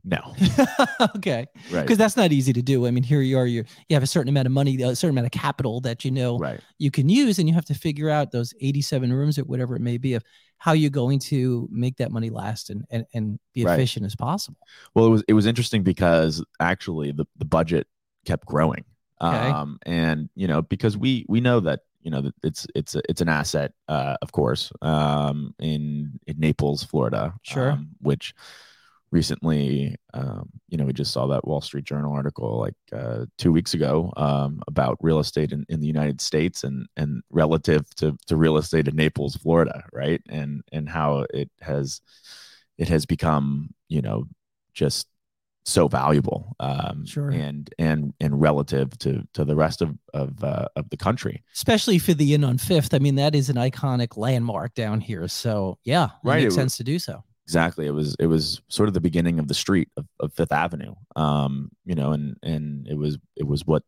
no 0.04 0.34
okay. 1.16 1.46
right 1.70 1.82
Because 1.82 1.96
that's 1.98 2.16
not 2.16 2.32
easy 2.32 2.52
to 2.52 2.62
do. 2.62 2.86
I 2.88 2.90
mean, 2.90 3.04
here 3.04 3.20
you 3.20 3.38
are, 3.38 3.46
you 3.46 3.64
you 3.88 3.94
have 3.94 4.02
a 4.02 4.06
certain 4.06 4.28
amount 4.28 4.46
of 4.46 4.52
money, 4.52 4.80
a 4.82 4.96
certain 4.96 5.14
amount 5.16 5.26
of 5.26 5.40
capital 5.40 5.80
that 5.82 6.04
you 6.04 6.10
know 6.10 6.38
right 6.38 6.60
you 6.78 6.90
can 6.90 7.08
use, 7.08 7.38
and 7.38 7.48
you 7.48 7.54
have 7.54 7.64
to 7.66 7.74
figure 7.74 8.10
out 8.10 8.32
those 8.32 8.52
87 8.60 9.12
rooms 9.12 9.38
or 9.38 9.42
whatever 9.44 9.76
it 9.76 9.80
may 9.80 9.98
be 9.98 10.14
of 10.14 10.24
how 10.58 10.72
you're 10.72 10.90
going 10.90 11.20
to 11.20 11.68
make 11.70 11.96
that 11.98 12.10
money 12.10 12.30
last 12.30 12.70
and 12.70 12.84
and, 12.90 13.04
and 13.14 13.38
be 13.54 13.64
Right. 13.64 13.74
efficient 13.74 14.04
as 14.04 14.16
possible. 14.16 14.58
Well, 14.94 15.06
it 15.06 15.10
was 15.10 15.24
it 15.28 15.34
was 15.34 15.46
interesting 15.46 15.84
because 15.84 16.44
actually 16.58 17.12
the, 17.12 17.26
the 17.36 17.44
budget 17.44 17.86
kept 18.26 18.44
growing. 18.46 18.84
Okay. 19.20 19.50
Um, 19.50 19.78
and 19.86 20.28
you 20.34 20.48
know 20.48 20.62
because 20.62 20.96
we 20.96 21.24
we 21.28 21.40
know 21.40 21.60
that 21.60 21.80
you 22.00 22.10
know 22.10 22.22
that 22.22 22.34
it's 22.42 22.66
it's 22.74 22.96
it's 23.08 23.20
an 23.20 23.28
asset, 23.28 23.72
uh, 23.88 24.16
of 24.22 24.32
course, 24.32 24.72
um, 24.82 25.54
in 25.60 26.18
in 26.26 26.38
Naples, 26.40 26.82
Florida, 26.82 27.34
Sure. 27.42 27.72
um, 27.72 27.90
which 28.00 28.34
recently, 29.12 29.94
um, 30.14 30.48
you 30.68 30.78
know, 30.78 30.86
we 30.86 30.92
just 30.92 31.12
saw 31.12 31.26
that 31.26 31.46
Wall 31.46 31.60
Street 31.60 31.84
Journal 31.84 32.12
article 32.14 32.58
like 32.58 32.74
uh, 32.92 33.26
two 33.36 33.52
weeks 33.52 33.74
ago 33.74 34.10
um, 34.16 34.62
about 34.66 34.96
real 35.02 35.18
estate 35.18 35.52
in, 35.52 35.66
in 35.68 35.80
the 35.80 35.86
United 35.86 36.20
States 36.20 36.64
and 36.64 36.86
and 36.96 37.22
relative 37.30 37.88
to, 37.96 38.16
to 38.26 38.36
real 38.36 38.56
estate 38.56 38.88
in 38.88 38.96
Naples, 38.96 39.36
Florida, 39.36 39.84
right? 39.92 40.20
And 40.28 40.62
and 40.72 40.88
how 40.88 41.26
it 41.32 41.50
has 41.60 42.00
it 42.78 42.88
has 42.88 43.06
become, 43.06 43.74
you 43.88 44.02
know, 44.02 44.24
just 44.72 45.06
so 45.64 45.86
valuable 45.88 46.56
um 46.60 47.04
Sure. 47.06 47.30
and 47.30 47.72
and 47.78 48.12
and 48.20 48.40
relative 48.40 48.96
to 48.98 49.22
to 49.34 49.44
the 49.44 49.54
rest 49.56 49.80
of 49.82 49.96
of 50.12 50.42
uh, 50.42 50.66
of 50.76 50.90
the 50.90 50.96
country. 50.96 51.42
Especially 51.54 51.98
for 51.98 52.14
the 52.14 52.34
inn 52.34 52.42
on 52.44 52.58
fifth. 52.58 52.92
I 52.94 52.98
mean 52.98 53.14
that 53.16 53.34
is 53.34 53.48
an 53.48 53.56
iconic 53.56 54.16
landmark 54.16 54.74
down 54.74 55.00
here. 55.00 55.28
So 55.28 55.78
yeah 55.84 56.06
it 56.06 56.10
Right, 56.24 56.42
makes 56.42 56.54
it- 56.54 56.56
sense 56.56 56.76
to 56.78 56.84
do 56.84 56.98
so. 56.98 57.22
Exactly. 57.46 57.86
It 57.86 57.90
was 57.92 58.16
it 58.18 58.26
was 58.26 58.60
sort 58.68 58.88
of 58.88 58.94
the 58.94 59.00
beginning 59.00 59.38
of 59.38 59.48
the 59.48 59.54
street 59.54 59.88
of, 59.96 60.06
of 60.20 60.32
fifth 60.32 60.52
avenue. 60.52 60.94
Um 61.16 61.70
you 61.84 61.94
know 61.94 62.12
and 62.12 62.36
and 62.42 62.86
it 62.88 62.96
was 62.96 63.18
it 63.36 63.46
was 63.46 63.66
what 63.66 63.82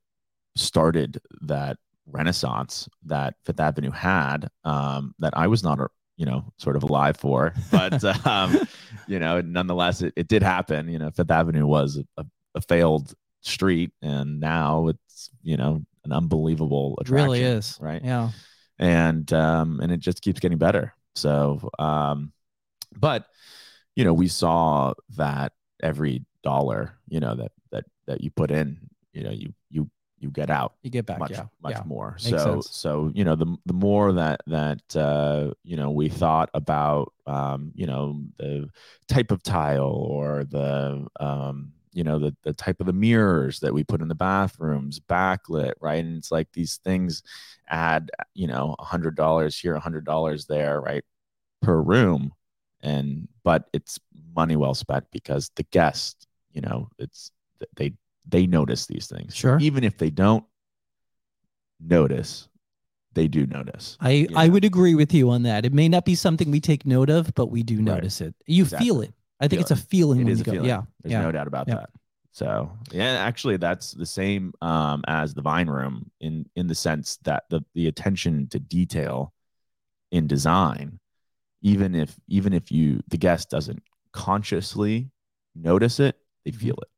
started 0.56 1.20
that 1.42 1.78
renaissance 2.06 2.88
that 3.06 3.34
fifth 3.44 3.58
avenue 3.60 3.90
had 3.90 4.48
um 4.64 5.14
that 5.18 5.34
i 5.36 5.46
was 5.46 5.62
not 5.64 5.78
you 6.16 6.26
know 6.26 6.44
sort 6.58 6.76
of 6.76 6.82
alive 6.82 7.16
for. 7.16 7.54
But 7.70 8.04
um 8.26 8.56
you 9.06 9.18
know 9.18 9.40
nonetheless 9.40 10.02
it, 10.02 10.12
it 10.16 10.28
did 10.28 10.42
happen. 10.42 10.88
You 10.88 10.98
know 10.98 11.10
fifth 11.10 11.30
avenue 11.30 11.66
was 11.66 12.02
a, 12.16 12.24
a 12.54 12.60
failed 12.60 13.14
street 13.42 13.92
and 14.00 14.40
now 14.40 14.88
it's 14.88 15.30
you 15.42 15.56
know 15.56 15.84
an 16.04 16.12
unbelievable 16.12 16.96
attraction. 17.00 17.18
it 17.18 17.22
really 17.22 17.42
is. 17.42 17.78
right? 17.80 18.02
Yeah. 18.04 18.30
And 18.78 19.30
um 19.32 19.80
and 19.80 19.92
it 19.92 20.00
just 20.00 20.22
keeps 20.22 20.40
getting 20.40 20.58
better. 20.58 20.94
So 21.14 21.70
um 21.78 22.32
but 22.96 23.26
you 23.96 24.04
know 24.04 24.14
we 24.14 24.28
saw 24.28 24.94
that 25.16 25.52
every 25.82 26.24
dollar 26.42 26.98
you 27.08 27.20
know 27.20 27.34
that 27.34 27.52
that 27.72 27.84
that 28.06 28.20
you 28.20 28.30
put 28.30 28.50
in 28.50 28.78
you 29.12 29.24
know 29.24 29.30
you 29.30 29.52
you 29.70 29.90
you 30.24 30.30
get 30.30 30.48
out 30.48 30.72
you 30.82 30.88
get 30.88 31.04
back 31.04 31.18
much 31.18 31.32
yeah. 31.32 31.44
much 31.62 31.74
yeah. 31.74 31.82
more. 31.84 32.12
Makes 32.12 32.30
so 32.30 32.38
sense. 32.38 32.70
so 32.70 33.12
you 33.14 33.24
know 33.24 33.36
the 33.36 33.54
the 33.66 33.74
more 33.74 34.10
that 34.14 34.40
that 34.46 34.96
uh 34.96 35.52
you 35.62 35.76
know 35.76 35.90
we 35.90 36.08
thought 36.08 36.48
about 36.54 37.12
um 37.26 37.72
you 37.74 37.86
know 37.86 38.24
the 38.38 38.70
type 39.06 39.30
of 39.30 39.42
tile 39.42 39.84
or 39.84 40.44
the 40.44 41.06
um 41.20 41.72
you 41.92 42.04
know 42.04 42.18
the 42.18 42.34
the 42.42 42.54
type 42.54 42.80
of 42.80 42.86
the 42.86 42.92
mirrors 42.94 43.60
that 43.60 43.74
we 43.74 43.84
put 43.84 44.00
in 44.00 44.08
the 44.08 44.14
bathrooms 44.14 44.98
backlit 44.98 45.74
right? 45.82 46.02
And 46.02 46.16
it's 46.16 46.32
like 46.32 46.48
these 46.54 46.78
things 46.78 47.22
add 47.68 48.10
you 48.32 48.46
know 48.46 48.74
a 48.78 48.84
hundred 48.84 49.16
dollars 49.16 49.58
here 49.58 49.74
a 49.74 49.80
hundred 49.80 50.06
dollars 50.06 50.46
there 50.46 50.80
right 50.80 51.04
per 51.60 51.80
room. 51.82 52.32
And 52.80 53.28
but 53.44 53.68
it's 53.74 53.98
money 54.34 54.56
well 54.56 54.74
spent 54.74 55.04
because 55.12 55.50
the 55.56 55.64
guest 55.64 56.26
you 56.50 56.62
know 56.62 56.88
it's 56.98 57.30
they 57.76 57.92
they 58.26 58.46
notice 58.46 58.86
these 58.86 59.06
things 59.06 59.34
Sure. 59.34 59.58
even 59.60 59.84
if 59.84 59.96
they 59.98 60.10
don't 60.10 60.44
notice 61.80 62.48
they 63.14 63.28
do 63.28 63.46
notice 63.46 63.96
I, 64.00 64.26
I 64.34 64.48
would 64.48 64.64
agree 64.64 64.96
with 64.96 65.14
you 65.14 65.30
on 65.30 65.44
that. 65.44 65.64
It 65.64 65.72
may 65.72 65.88
not 65.88 66.04
be 66.04 66.16
something 66.16 66.50
we 66.50 66.60
take 66.60 66.84
note 66.84 67.10
of, 67.10 67.32
but 67.34 67.46
we 67.46 67.62
do 67.62 67.76
Right. 67.76 67.84
notice 67.84 68.20
it. 68.20 68.34
You 68.46 68.64
feel 68.64 69.02
it. 69.02 69.14
I 69.40 69.46
think 69.46 69.58
Feel 69.58 69.60
it's 69.60 69.70
a 69.70 69.76
feeling 69.76 70.20
it 70.20 70.24
when 70.24 70.32
is 70.32 70.38
you 70.38 70.42
a 70.42 70.44
go. 70.46 70.50
feeling 70.52 70.66
Yeah. 70.68 70.82
there's 71.02 71.12
yeah. 71.12 71.22
no 71.22 71.30
doubt 71.32 71.46
about 71.46 71.68
Yeah. 71.68 71.74
that 71.76 71.90
so 72.32 72.72
yeah 72.90 73.12
actually 73.12 73.56
that's 73.58 73.92
the 73.92 74.06
same 74.06 74.52
um 74.60 75.04
as 75.06 75.34
the 75.34 75.42
vine 75.42 75.68
room 75.70 76.10
in 76.20 76.44
in 76.56 76.66
the 76.66 76.74
sense 76.74 77.18
that 77.22 77.44
the 77.50 77.64
the 77.74 77.86
attention 77.86 78.48
to 78.48 78.58
detail 78.58 79.32
in 80.10 80.26
design 80.26 80.98
even 81.62 81.94
if 81.94 82.18
even 82.26 82.52
if 82.52 82.72
you 82.72 83.00
the 83.08 83.16
guest 83.16 83.50
doesn't 83.50 83.80
consciously 84.12 85.10
notice 85.54 86.00
it 86.00 86.16
they 86.44 86.50
Mhm. 86.50 86.56
feel 86.56 86.74
it 86.82 86.88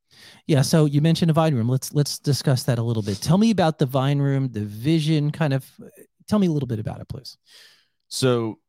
Yeah. 0.45 0.61
So 0.61 0.85
you 0.85 1.01
mentioned 1.01 1.31
a 1.31 1.33
vine 1.33 1.55
room. 1.55 1.69
Let's 1.69 1.93
let's 1.93 2.19
discuss 2.19 2.63
that 2.63 2.79
a 2.79 2.83
little 2.83 3.03
bit. 3.03 3.21
Tell 3.21 3.37
me 3.37 3.51
about 3.51 3.79
the 3.79 3.85
vine 3.85 4.19
room, 4.19 4.49
the 4.49 4.65
vision, 4.65 5.31
kind 5.31 5.53
of. 5.53 5.69
Tell 6.27 6.39
me 6.39 6.47
a 6.47 6.51
little 6.51 6.67
bit 6.67 6.79
about 6.79 6.99
it, 6.99 7.07
please. 7.07 7.37
So 8.09 8.59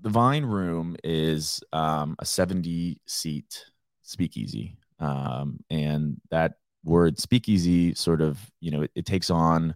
the 0.00 0.08
Vine 0.08 0.44
Room 0.44 0.96
is 1.04 1.60
um, 1.72 2.16
a 2.18 2.24
70 2.24 3.00
seat 3.06 3.64
speakeasy. 4.02 4.76
Um, 4.98 5.60
and 5.70 6.20
that 6.30 6.54
word 6.84 7.18
speakeasy 7.18 7.94
sort 7.94 8.20
of, 8.20 8.38
you 8.60 8.70
know, 8.70 8.82
it, 8.82 8.90
it 8.94 9.06
takes 9.06 9.30
on 9.30 9.74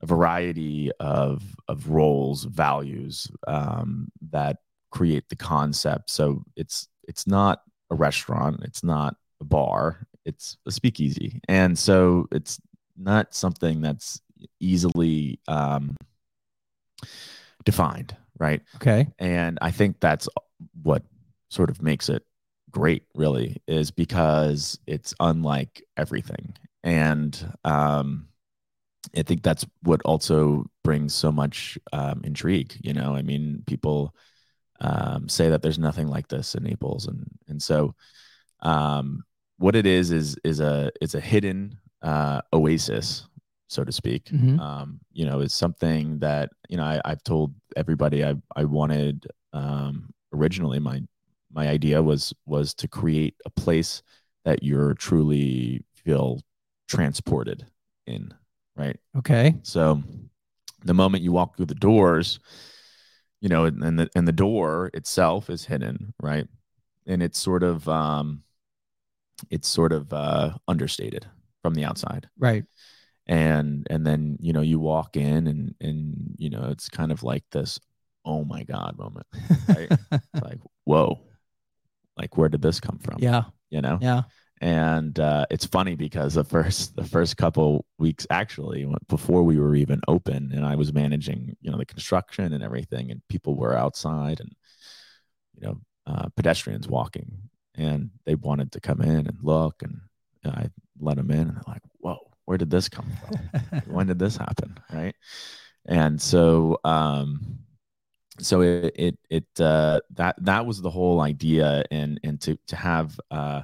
a 0.00 0.06
variety 0.06 0.90
of, 0.98 1.42
of 1.68 1.88
roles, 1.88 2.44
values 2.44 3.30
um, 3.46 4.10
that 4.30 4.56
create 4.90 5.28
the 5.28 5.36
concept. 5.36 6.10
So 6.10 6.44
it's, 6.56 6.88
it's 7.06 7.26
not 7.26 7.62
a 7.90 7.94
restaurant. 7.94 8.60
It's 8.64 8.82
not 8.82 9.16
a 9.40 9.44
bar. 9.44 10.06
It's 10.24 10.56
a 10.66 10.70
speakeasy. 10.70 11.40
And 11.48 11.78
so 11.78 12.28
it's 12.32 12.60
not 12.96 13.34
something 13.34 13.80
that's 13.80 14.20
easily 14.60 15.40
um, 15.48 15.96
defined, 17.64 18.16
right? 18.38 18.62
Okay. 18.76 19.06
and 19.18 19.58
i 19.62 19.70
think 19.70 20.00
that's 20.00 20.28
what 20.82 21.02
sort 21.48 21.70
of 21.70 21.82
makes 21.82 22.08
it 22.08 22.24
great 22.70 23.04
really 23.14 23.60
is 23.68 23.90
because 23.90 24.78
it's 24.86 25.14
unlike 25.20 25.82
everything 25.96 26.54
and 26.82 27.52
um 27.64 28.26
i 29.16 29.22
think 29.22 29.42
that's 29.42 29.66
what 29.82 30.00
also 30.04 30.64
brings 30.82 31.14
so 31.14 31.30
much 31.30 31.78
um 31.92 32.22
intrigue 32.24 32.74
you 32.82 32.94
know 32.94 33.14
i 33.14 33.22
mean 33.22 33.62
people 33.66 34.14
um 34.80 35.28
say 35.28 35.50
that 35.50 35.62
there's 35.62 35.78
nothing 35.78 36.08
like 36.08 36.28
this 36.28 36.54
in 36.54 36.64
naples 36.64 37.06
and 37.06 37.26
and 37.48 37.62
so 37.62 37.94
um 38.60 39.22
what 39.62 39.74
it 39.76 39.86
is 39.86 40.10
is 40.10 40.36
is 40.44 40.60
a 40.60 40.90
it's 41.00 41.14
a 41.14 41.20
hidden 41.20 41.76
uh 42.02 42.40
oasis 42.52 43.28
so 43.68 43.84
to 43.84 43.92
speak 43.92 44.24
Mhm. 44.30 44.58
um, 44.60 45.00
you 45.18 45.24
know, 45.24 45.40
it's 45.40 45.54
something 45.54 46.18
that 46.18 46.50
you 46.68 46.76
know 46.76 46.84
I, 46.84 47.00
I've 47.08 47.22
told 47.22 47.54
everybody 47.76 48.18
I 48.30 48.34
I 48.54 48.64
wanted 48.64 49.26
um, 49.54 50.12
originally. 50.32 50.78
My 50.78 50.98
my 51.58 51.68
idea 51.68 52.02
was 52.02 52.34
was 52.44 52.74
to 52.74 52.86
create 52.88 53.34
a 53.46 53.50
place 53.50 54.02
that 54.44 54.62
you're 54.62 54.94
truly 54.94 55.84
feel 56.04 56.40
transported 56.88 57.64
in, 58.06 58.34
right? 58.76 58.98
Okay. 59.16 59.54
So 59.62 60.02
the 60.84 60.94
moment 61.02 61.24
you 61.24 61.32
walk 61.32 61.56
through 61.56 61.70
the 61.72 61.82
doors, 61.90 62.40
you 63.40 63.48
know, 63.48 63.64
and, 63.64 63.82
and 63.82 63.98
the 63.98 64.10
and 64.14 64.26
the 64.28 64.32
door 64.46 64.90
itself 64.94 65.48
is 65.48 65.64
hidden, 65.64 66.12
right? 66.22 66.46
And 67.06 67.22
it's 67.22 67.38
sort 67.40 67.62
of 67.62 67.88
um, 67.88 68.42
it's 69.50 69.68
sort 69.68 69.92
of 69.92 70.12
uh, 70.12 70.50
understated 70.68 71.26
from 71.62 71.74
the 71.74 71.84
outside 71.84 72.28
Right. 72.38 72.64
and 73.26 73.86
and 73.90 74.06
then 74.06 74.36
you 74.40 74.52
know 74.52 74.62
you 74.62 74.78
walk 74.80 75.16
in 75.16 75.46
and 75.46 75.74
and 75.80 76.34
you 76.38 76.50
know 76.50 76.68
it's 76.70 76.88
kind 76.88 77.12
of 77.12 77.22
like 77.22 77.44
this 77.52 77.78
oh 78.24 78.44
my 78.44 78.62
god 78.64 78.96
moment 78.98 79.26
Right. 79.68 79.88
it's 80.12 80.26
like 80.42 80.58
whoa 80.84 81.20
like 82.16 82.36
where 82.36 82.48
did 82.48 82.62
this 82.62 82.80
come 82.80 82.98
from 82.98 83.16
yeah. 83.20 83.44
you 83.70 83.80
know 83.80 83.98
Yeah. 84.00 84.22
and 84.60 85.18
uh, 85.18 85.46
it's 85.50 85.64
funny 85.66 85.94
because 85.94 86.34
the 86.34 86.44
first 86.44 86.94
the 86.96 87.04
first 87.04 87.36
couple 87.36 87.84
weeks 87.98 88.26
actually 88.30 88.86
before 89.08 89.42
we 89.44 89.58
were 89.58 89.74
even 89.76 90.00
open 90.08 90.50
and 90.52 90.66
i 90.66 90.74
was 90.76 90.92
managing 90.92 91.56
you 91.60 91.70
know 91.70 91.78
the 91.78 91.86
construction 91.86 92.52
and 92.52 92.62
everything 92.62 93.10
and 93.10 93.22
people 93.28 93.54
were 93.54 93.76
outside 93.76 94.40
and 94.40 94.52
you 95.54 95.66
know 95.66 95.80
uh, 96.06 96.28
pedestrians 96.36 96.88
walking 96.88 97.30
and 97.76 98.10
they 98.24 98.34
wanted 98.34 98.70
to 98.72 98.80
come 98.80 99.00
in 99.00 99.26
and 99.26 99.38
look 99.42 99.82
and 99.82 100.00
i 100.44 100.68
let 101.00 101.16
them 101.16 101.30
in 101.30 101.48
and 101.48 101.56
they're 101.56 101.64
like 101.66 101.82
whoa 101.98 102.18
where 102.44 102.58
did 102.58 102.70
this 102.70 102.88
come 102.88 103.06
from? 103.20 103.82
When 103.86 104.06
did 104.06 104.18
this 104.18 104.36
happen? 104.36 104.78
Right? 104.92 105.14
And 105.86 106.20
so 106.20 106.78
um 106.84 107.58
so 108.38 108.62
it 108.62 108.92
it, 108.96 109.18
it 109.30 109.60
uh 109.60 110.00
that 110.14 110.36
that 110.44 110.66
was 110.66 110.80
the 110.80 110.90
whole 110.90 111.20
idea 111.20 111.84
and 111.90 112.20
and 112.24 112.40
to 112.42 112.58
to 112.68 112.76
have 112.76 113.18
uh 113.30 113.62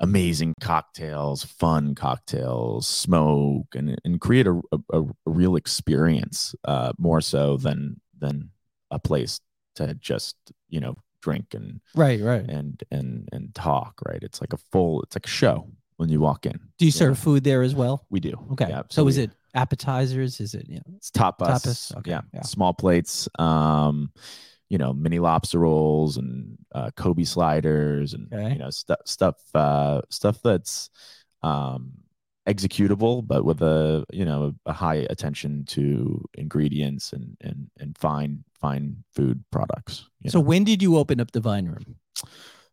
amazing 0.00 0.54
cocktails 0.60 1.44
fun 1.44 1.94
cocktails 1.94 2.88
smoke 2.88 3.74
and 3.74 3.96
and 4.04 4.20
create 4.20 4.46
a, 4.46 4.60
a, 4.72 5.00
a 5.00 5.04
real 5.26 5.54
experience 5.56 6.54
uh 6.64 6.92
more 6.98 7.20
so 7.20 7.56
than 7.56 8.00
than 8.18 8.50
a 8.90 8.98
place 8.98 9.40
to 9.76 9.94
just 9.94 10.36
you 10.68 10.80
know 10.80 10.94
drink 11.22 11.54
and 11.54 11.80
right. 11.94 12.20
Right. 12.20 12.44
and 12.48 12.82
and 12.90 13.28
and 13.32 13.54
talk 13.54 14.00
right 14.06 14.22
it's 14.22 14.40
like 14.42 14.52
a 14.52 14.58
full 14.58 15.02
it's 15.02 15.16
like 15.16 15.26
a 15.26 15.30
show 15.30 15.66
when 15.96 16.08
you 16.10 16.20
walk 16.20 16.44
in 16.46 16.58
Do 16.78 16.84
you 16.84 16.90
Yeah. 16.92 16.98
serve 16.98 17.18
food 17.18 17.44
there 17.44 17.62
as 17.62 17.74
well? 17.74 18.04
we 18.10 18.20
do 18.20 18.34
Okay. 18.52 18.68
Yeah, 18.68 18.82
so 18.90 19.06
is 19.08 19.16
it 19.18 19.30
appetizers? 19.54 20.40
Is 20.40 20.54
it? 20.54 20.66
Yeah. 20.68 20.80
it's 20.96 21.10
tapas. 21.10 21.62
Tapas, 21.62 21.96
okay, 21.98 22.10
Yeah. 22.10 22.20
yeah. 22.34 22.42
Small 22.42 22.74
plates. 22.74 23.28
Um, 23.38 24.10
you 24.68 24.78
know, 24.78 24.92
mini 24.94 25.18
lobster 25.18 25.58
rolls 25.58 26.16
and 26.16 26.56
uh, 26.74 26.90
Kobe 26.96 27.24
sliders 27.24 28.14
and 28.14 28.32
Okay. 28.32 28.52
you 28.54 28.58
know 28.58 28.70
stuff 28.70 29.00
stuff 29.04 29.36
uh, 29.54 30.00
stuff 30.10 30.40
that's 30.42 30.88
um, 31.42 31.92
executable, 32.48 33.26
but 33.26 33.44
with 33.44 33.62
a 33.62 34.04
you 34.12 34.24
know 34.24 34.54
a 34.66 34.72
high 34.72 35.06
attention 35.10 35.64
to 35.66 36.24
ingredients 36.34 37.12
and 37.12 37.36
and 37.40 37.70
and 37.78 37.96
fine 37.98 38.44
fine 38.60 39.04
food 39.14 39.42
products. 39.50 40.08
So 40.28 40.38
know. 40.38 40.44
when 40.44 40.64
did 40.64 40.82
you 40.82 40.96
open 40.96 41.20
up 41.20 41.30
the 41.32 41.40
vine 41.40 41.66
room? 41.66 41.96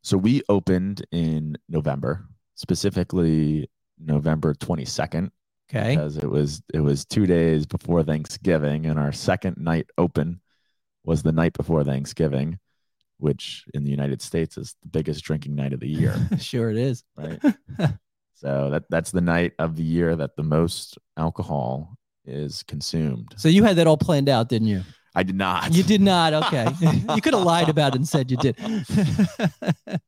So 0.01 0.17
we 0.17 0.41
opened 0.49 1.05
in 1.11 1.57
November, 1.67 2.25
specifically 2.55 3.69
November 3.99 4.53
22nd, 4.53 5.29
Okay. 5.69 5.95
because 5.95 6.17
it 6.17 6.29
was 6.29 6.61
it 6.73 6.79
was 6.79 7.05
two 7.05 7.25
days 7.25 7.65
before 7.65 8.03
Thanksgiving, 8.03 8.85
and 8.85 8.97
our 8.99 9.11
second 9.11 9.57
night 9.57 9.87
open 9.97 10.41
was 11.03 11.21
the 11.23 11.31
night 11.31 11.53
before 11.53 11.83
Thanksgiving, 11.83 12.59
which 13.17 13.65
in 13.73 13.83
the 13.83 13.89
United 13.91 14.21
States 14.21 14.57
is 14.57 14.75
the 14.81 14.89
biggest 14.89 15.23
drinking 15.23 15.55
night 15.55 15.73
of 15.73 15.79
the 15.79 15.87
year, 15.89 16.15
sure 16.39 16.69
it 16.69 16.77
is. 16.77 17.03
right? 17.17 17.39
so 18.39 18.69
that 18.69 18.83
that's 18.89 19.11
the 19.11 19.19
night 19.21 19.51
of 19.59 19.75
the 19.75 19.83
year 19.83 20.15
that 20.15 20.37
the 20.37 20.43
most 20.43 20.97
alcohol 21.17 21.97
is 22.23 22.63
consumed. 22.63 23.33
So 23.35 23.49
you 23.49 23.63
had 23.63 23.75
that 23.75 23.87
all 23.87 23.97
planned 23.97 24.29
out, 24.29 24.47
didn't 24.47 24.69
you? 24.69 24.83
I 25.13 25.23
did 25.23 25.35
not. 25.35 25.73
You 25.73 25.83
did 25.83 25.99
not. 25.99 26.33
Okay. 26.33 26.65
you 27.15 27.21
could 27.21 27.33
have 27.33 27.43
lied 27.43 27.67
about 27.67 27.93
it 27.93 27.97
and 27.97 28.07
said 28.07 28.31
you 28.31 28.37
did. 28.37 28.55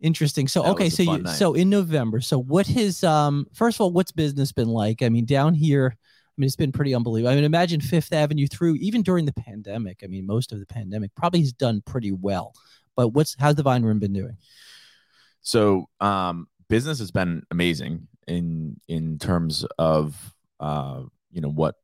Interesting. 0.00 0.48
So 0.48 0.62
That 0.62 0.70
okay, 0.70 0.88
so 0.88 1.02
you 1.04 1.18
night. 1.18 1.36
so 1.36 1.54
in 1.54 1.70
November. 1.70 2.20
So 2.20 2.40
what 2.40 2.66
has 2.68 3.04
um 3.04 3.46
first 3.52 3.76
of 3.76 3.82
all, 3.82 3.92
what's 3.92 4.10
business 4.10 4.50
been 4.50 4.68
like? 4.68 5.02
I 5.02 5.08
mean, 5.08 5.24
down 5.26 5.54
here, 5.54 5.94
I 5.94 6.34
mean, 6.36 6.46
it's 6.46 6.56
been 6.56 6.72
pretty 6.72 6.96
unbelievable. 6.96 7.30
I 7.30 7.36
mean, 7.36 7.44
imagine 7.44 7.80
Fifth 7.80 8.12
Avenue 8.12 8.48
through 8.48 8.74
even 8.76 9.02
during 9.02 9.26
the 9.26 9.34
pandemic. 9.34 10.00
I 10.02 10.08
mean, 10.08 10.26
most 10.26 10.52
of 10.52 10.58
the 10.58 10.66
pandemic 10.66 11.14
probably 11.14 11.40
has 11.40 11.52
done 11.52 11.80
pretty 11.86 12.10
well. 12.10 12.54
But 12.96 13.08
what's 13.08 13.36
how's 13.38 13.54
the 13.54 13.62
Vine 13.62 13.84
Room 13.84 14.00
been 14.00 14.14
doing? 14.14 14.36
So 15.42 15.88
um, 16.00 16.48
business 16.70 17.00
has 17.00 17.10
been 17.10 17.42
amazing 17.50 18.06
in 18.26 18.80
in 18.88 19.18
terms 19.18 19.66
of 19.78 20.34
uh, 20.60 21.02
you 21.30 21.42
know 21.42 21.50
what 21.50 21.74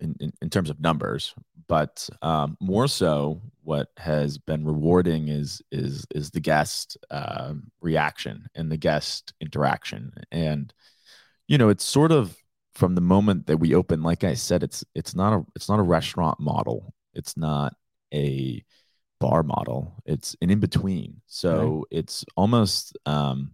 in, 0.00 0.16
in, 0.18 0.32
in 0.40 0.50
terms 0.50 0.70
of 0.70 0.80
numbers, 0.80 1.34
but 1.68 2.08
um, 2.22 2.56
more 2.58 2.88
so 2.88 3.42
what 3.62 3.88
has 3.98 4.38
been 4.38 4.64
rewarding 4.64 5.28
is 5.28 5.62
is 5.70 6.06
is 6.14 6.30
the 6.30 6.40
guest 6.40 6.96
um 7.10 7.70
reaction 7.80 8.46
and 8.56 8.72
the 8.72 8.78
guest 8.78 9.34
interaction, 9.40 10.12
and 10.32 10.72
you 11.46 11.58
know 11.58 11.68
it's 11.68 11.84
sort 11.84 12.10
of 12.10 12.34
from 12.74 12.94
the 12.94 13.00
moment 13.02 13.46
that 13.46 13.58
we 13.58 13.74
open. 13.74 14.02
Like 14.02 14.24
I 14.24 14.34
said, 14.34 14.62
it's 14.62 14.82
it's 14.94 15.14
not 15.14 15.34
a 15.34 15.44
it's 15.54 15.68
not 15.68 15.78
a 15.78 15.84
restaurant 15.84 16.40
model. 16.40 16.94
It's 17.12 17.36
not 17.36 17.74
a 18.12 18.64
bar 19.20 19.42
model. 19.42 20.02
It's 20.06 20.34
an 20.40 20.48
in 20.50 20.60
between. 20.60 21.20
So 21.26 21.84
it's 21.90 22.24
almost 22.36 22.96
um, 23.04 23.52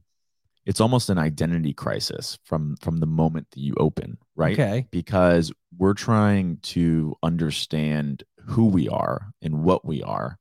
it's 0.67 0.81
almost 0.81 1.09
an 1.09 1.17
identity 1.17 1.73
crisis 1.73 2.39
from 2.45 2.77
from 2.81 2.99
the 2.99 3.07
moment 3.07 3.47
that 3.53 3.61
you 3.61 3.75
open, 3.79 4.19
right? 4.35 4.59
Okay. 4.59 4.87
Because 4.91 5.53
we're 5.79 5.95
trying 5.95 6.59
to 6.63 7.15
understand 7.23 8.25
who 8.45 8.67
we 8.67 8.89
are 8.89 9.31
and 9.41 9.63
what 9.63 9.85
we 9.85 10.03
are 10.03 10.39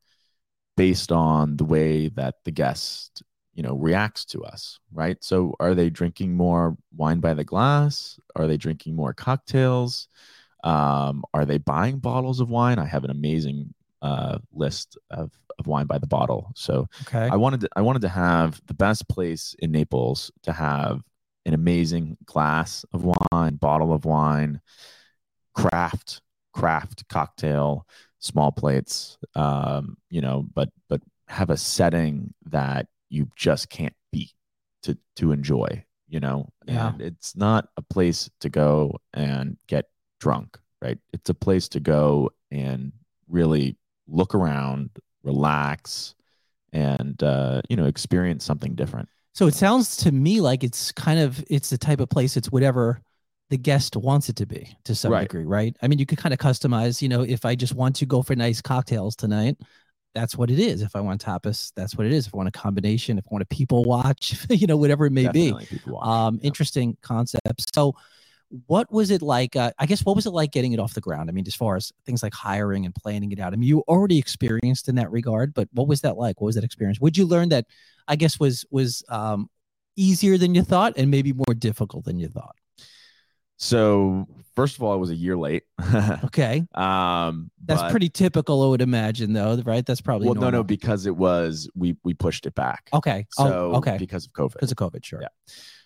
based 0.76 1.12
on 1.12 1.58
the 1.58 1.66
way 1.66 2.10
that 2.10 2.36
the 2.44 2.52
guest 2.52 3.24
you 3.54 3.64
know 3.64 3.76
reacts 3.76 4.26
to 4.26 4.44
us 4.44 4.80
right 4.92 5.18
so 5.22 5.56
are 5.62 5.74
they 5.74 5.90
drinking 5.90 6.36
more 6.36 6.76
wine 6.96 7.22
by 7.22 7.34
the 7.34 7.44
glass 7.44 8.20
are 8.36 8.48
they 8.48 8.58
drinking 8.58 8.96
more 8.96 9.14
cocktails 9.14 10.10
um, 10.66 11.24
are 11.34 11.46
they 11.46 11.58
buying 11.58 11.98
bottles 12.00 12.42
of 12.42 12.50
wine 12.50 12.78
i 12.78 12.86
have 12.86 13.06
an 13.06 13.12
amazing 13.12 13.74
uh, 14.06 14.38
list 14.54 14.98
of, 15.12 15.32
of 15.60 15.68
wine 15.68 15.88
by 15.88 15.98
the 15.98 16.08
bottle 16.08 16.52
so 16.56 16.88
Okay. 17.08 17.30
I 17.32 17.36
wanted 17.36 17.62
to, 17.62 17.70
I 17.76 17.82
wanted 17.82 18.02
to 18.04 18.10
have 18.10 18.62
the 18.68 18.74
best 18.74 19.08
place 19.08 19.56
in 19.60 19.72
Naples 19.72 20.32
to 20.44 20.52
have 20.52 21.02
an 21.46 21.54
amazing 21.54 22.18
glass 22.26 22.86
of 22.94 23.04
wine, 23.04 23.56
bottle 23.56 23.94
of 23.94 24.06
wine, 24.06 24.62
craft 25.54 26.22
craft 26.54 27.08
cocktail, 27.10 27.86
small 28.20 28.52
plates, 28.52 29.18
um, 29.36 29.98
you 30.10 30.22
know, 30.22 30.46
but 30.54 30.70
but 30.90 31.02
have 31.28 31.50
a 31.50 31.58
setting 31.58 32.34
that 32.46 32.88
you 33.10 33.30
just 33.36 33.70
can't 33.70 33.96
beat 34.12 34.34
to 34.84 34.98
to 35.18 35.32
enjoy, 35.32 35.84
you 36.08 36.20
know. 36.20 36.50
Yeah. 36.66 36.90
And 36.90 37.02
it's 37.02 37.36
not 37.36 37.70
a 37.78 37.82
place 37.82 38.30
to 38.42 38.50
go 38.50 39.00
and 39.14 39.58
get 39.68 39.86
drunk, 40.20 40.58
right? 40.82 40.98
It's 41.14 41.30
a 41.30 41.34
place 41.34 41.68
to 41.70 41.80
go 41.80 42.32
and 42.52 42.92
really 43.28 43.78
look 44.08 44.36
around, 44.36 44.90
relax, 45.24 46.16
and 46.74 47.22
uh, 47.24 47.62
you 47.70 47.76
know 47.76 47.86
experience 47.86 48.44
something 48.44 48.76
different. 48.76 49.10
So 49.34 49.48
it 49.48 49.54
sounds 49.54 49.98
to 49.98 50.12
me 50.12 50.42
like 50.42 50.64
it's 50.64 50.92
kind 50.92 51.20
of 51.20 51.44
it's 51.50 51.70
the 51.70 51.78
type 51.78 52.00
of 52.00 52.10
place 52.10 52.38
it's 52.38 52.52
whatever 52.52 53.02
the 53.50 53.58
guest 53.58 53.96
wants 53.96 54.30
it 54.30 54.36
to 54.38 54.46
be 54.46 54.76
to 54.86 54.96
some 54.96 55.12
Right. 55.12 55.28
degree, 55.28 55.46
right? 55.46 55.76
I 55.82 55.88
mean, 55.88 56.00
you 56.00 56.06
could 56.06 56.18
kind 56.18 56.34
of 56.34 56.40
customize, 56.40 57.02
you 57.02 57.08
know, 57.10 57.22
if 57.22 57.46
I 57.46 57.54
just 57.54 57.76
want 57.76 57.96
to 57.98 58.06
go 58.06 58.24
for 58.24 58.36
nice 58.36 58.60
cocktails 58.62 59.16
tonight, 59.16 59.56
that's 60.16 60.36
what 60.36 60.50
it 60.50 60.58
is. 60.58 60.82
If 60.82 60.96
I 60.96 61.02
want 61.02 61.24
tapas, 61.24 61.72
that's 61.76 61.96
what 61.96 62.08
it 62.08 62.14
is. 62.14 62.26
If 62.26 62.34
I 62.34 62.38
want 62.38 62.50
a 62.50 62.52
combination, 62.52 63.18
if 63.20 63.26
I 63.26 63.30
want 63.32 63.44
a 63.44 63.56
people 63.56 63.84
watch, 63.84 64.36
you 64.50 64.66
know, 64.66 64.78
whatever 64.78 65.06
it 65.06 65.12
may 65.12 65.28
be. 65.28 65.52
Definitely 65.52 65.80
watch. 65.86 66.08
Um, 66.08 66.40
Yeah. 66.42 66.48
interesting 66.48 66.98
concept. 67.02 67.76
So 67.76 67.96
what 68.68 68.92
was 68.92 69.12
it 69.12 69.22
like? 69.22 69.56
Uh, 69.56 69.72
I 69.80 69.86
guess 69.86 70.06
what 70.06 70.16
was 70.16 70.26
it 70.26 70.32
like 70.32 70.52
getting 70.52 70.74
it 70.74 70.80
off 70.80 70.94
the 70.94 71.02
ground? 71.02 71.30
I 71.30 71.34
mean, 71.34 71.46
as 71.48 71.56
far 71.56 71.76
as 71.76 71.92
things 72.06 72.24
like 72.24 72.34
hiring 72.34 72.86
and 72.86 72.94
planning 72.94 73.32
it 73.32 73.40
out. 73.40 73.54
I 73.54 73.56
mean, 73.56 73.68
you 73.68 73.84
already 73.88 74.18
experienced 74.18 74.88
in 74.88 74.96
that 74.96 75.12
regard, 75.12 75.54
but 75.54 75.68
what 75.74 75.88
was 75.88 76.02
that 76.02 76.18
like? 76.18 76.42
What 76.42 76.48
was 76.48 76.56
that 76.56 76.64
experience? 76.64 77.00
Would 77.00 77.18
you 77.18 77.26
learn 77.26 77.50
that? 77.50 77.66
I 78.08 78.16
guess 78.16 78.40
was 78.40 78.66
was 78.70 79.04
um, 79.10 79.50
easier 79.96 80.38
than 80.38 80.54
you 80.54 80.62
thought, 80.64 80.94
and 80.98 81.10
maybe 81.10 81.34
more 81.34 81.56
difficult 81.58 82.06
than 82.06 82.20
you 82.20 82.28
thought. 82.28 82.56
So 83.58 84.28
first 84.56 84.76
of 84.76 84.84
all, 84.84 84.92
I 84.92 84.96
was 84.96 85.10
a 85.10 85.16
year 85.16 85.38
late. 85.38 85.64
Okay, 86.26 86.66
um, 86.76 87.50
that's 87.64 87.82
but- 87.82 87.92
pretty 87.92 88.10
typical, 88.10 88.62
I 88.64 88.68
would 88.68 88.82
imagine, 88.82 89.34
though, 89.34 89.62
right? 89.66 89.86
That's 89.86 90.02
probably 90.02 90.28
well. 90.28 90.36
No, 90.36 90.50
no, 90.50 90.64
because 90.64 91.06
it 91.06 91.16
was 91.16 91.70
we 91.76 91.96
we 92.04 92.14
pushed 92.14 92.46
it 92.46 92.54
back. 92.56 92.90
okay. 92.94 93.26
So 93.32 93.72
oh, 93.74 93.78
okay, 93.78 93.98
because 93.98 94.26
of 94.26 94.34
COVID. 94.34 94.54
because 94.54 94.72
of 94.72 94.78
COVID, 94.78 95.04
sure. 95.04 95.22
Yeah. 95.22 95.28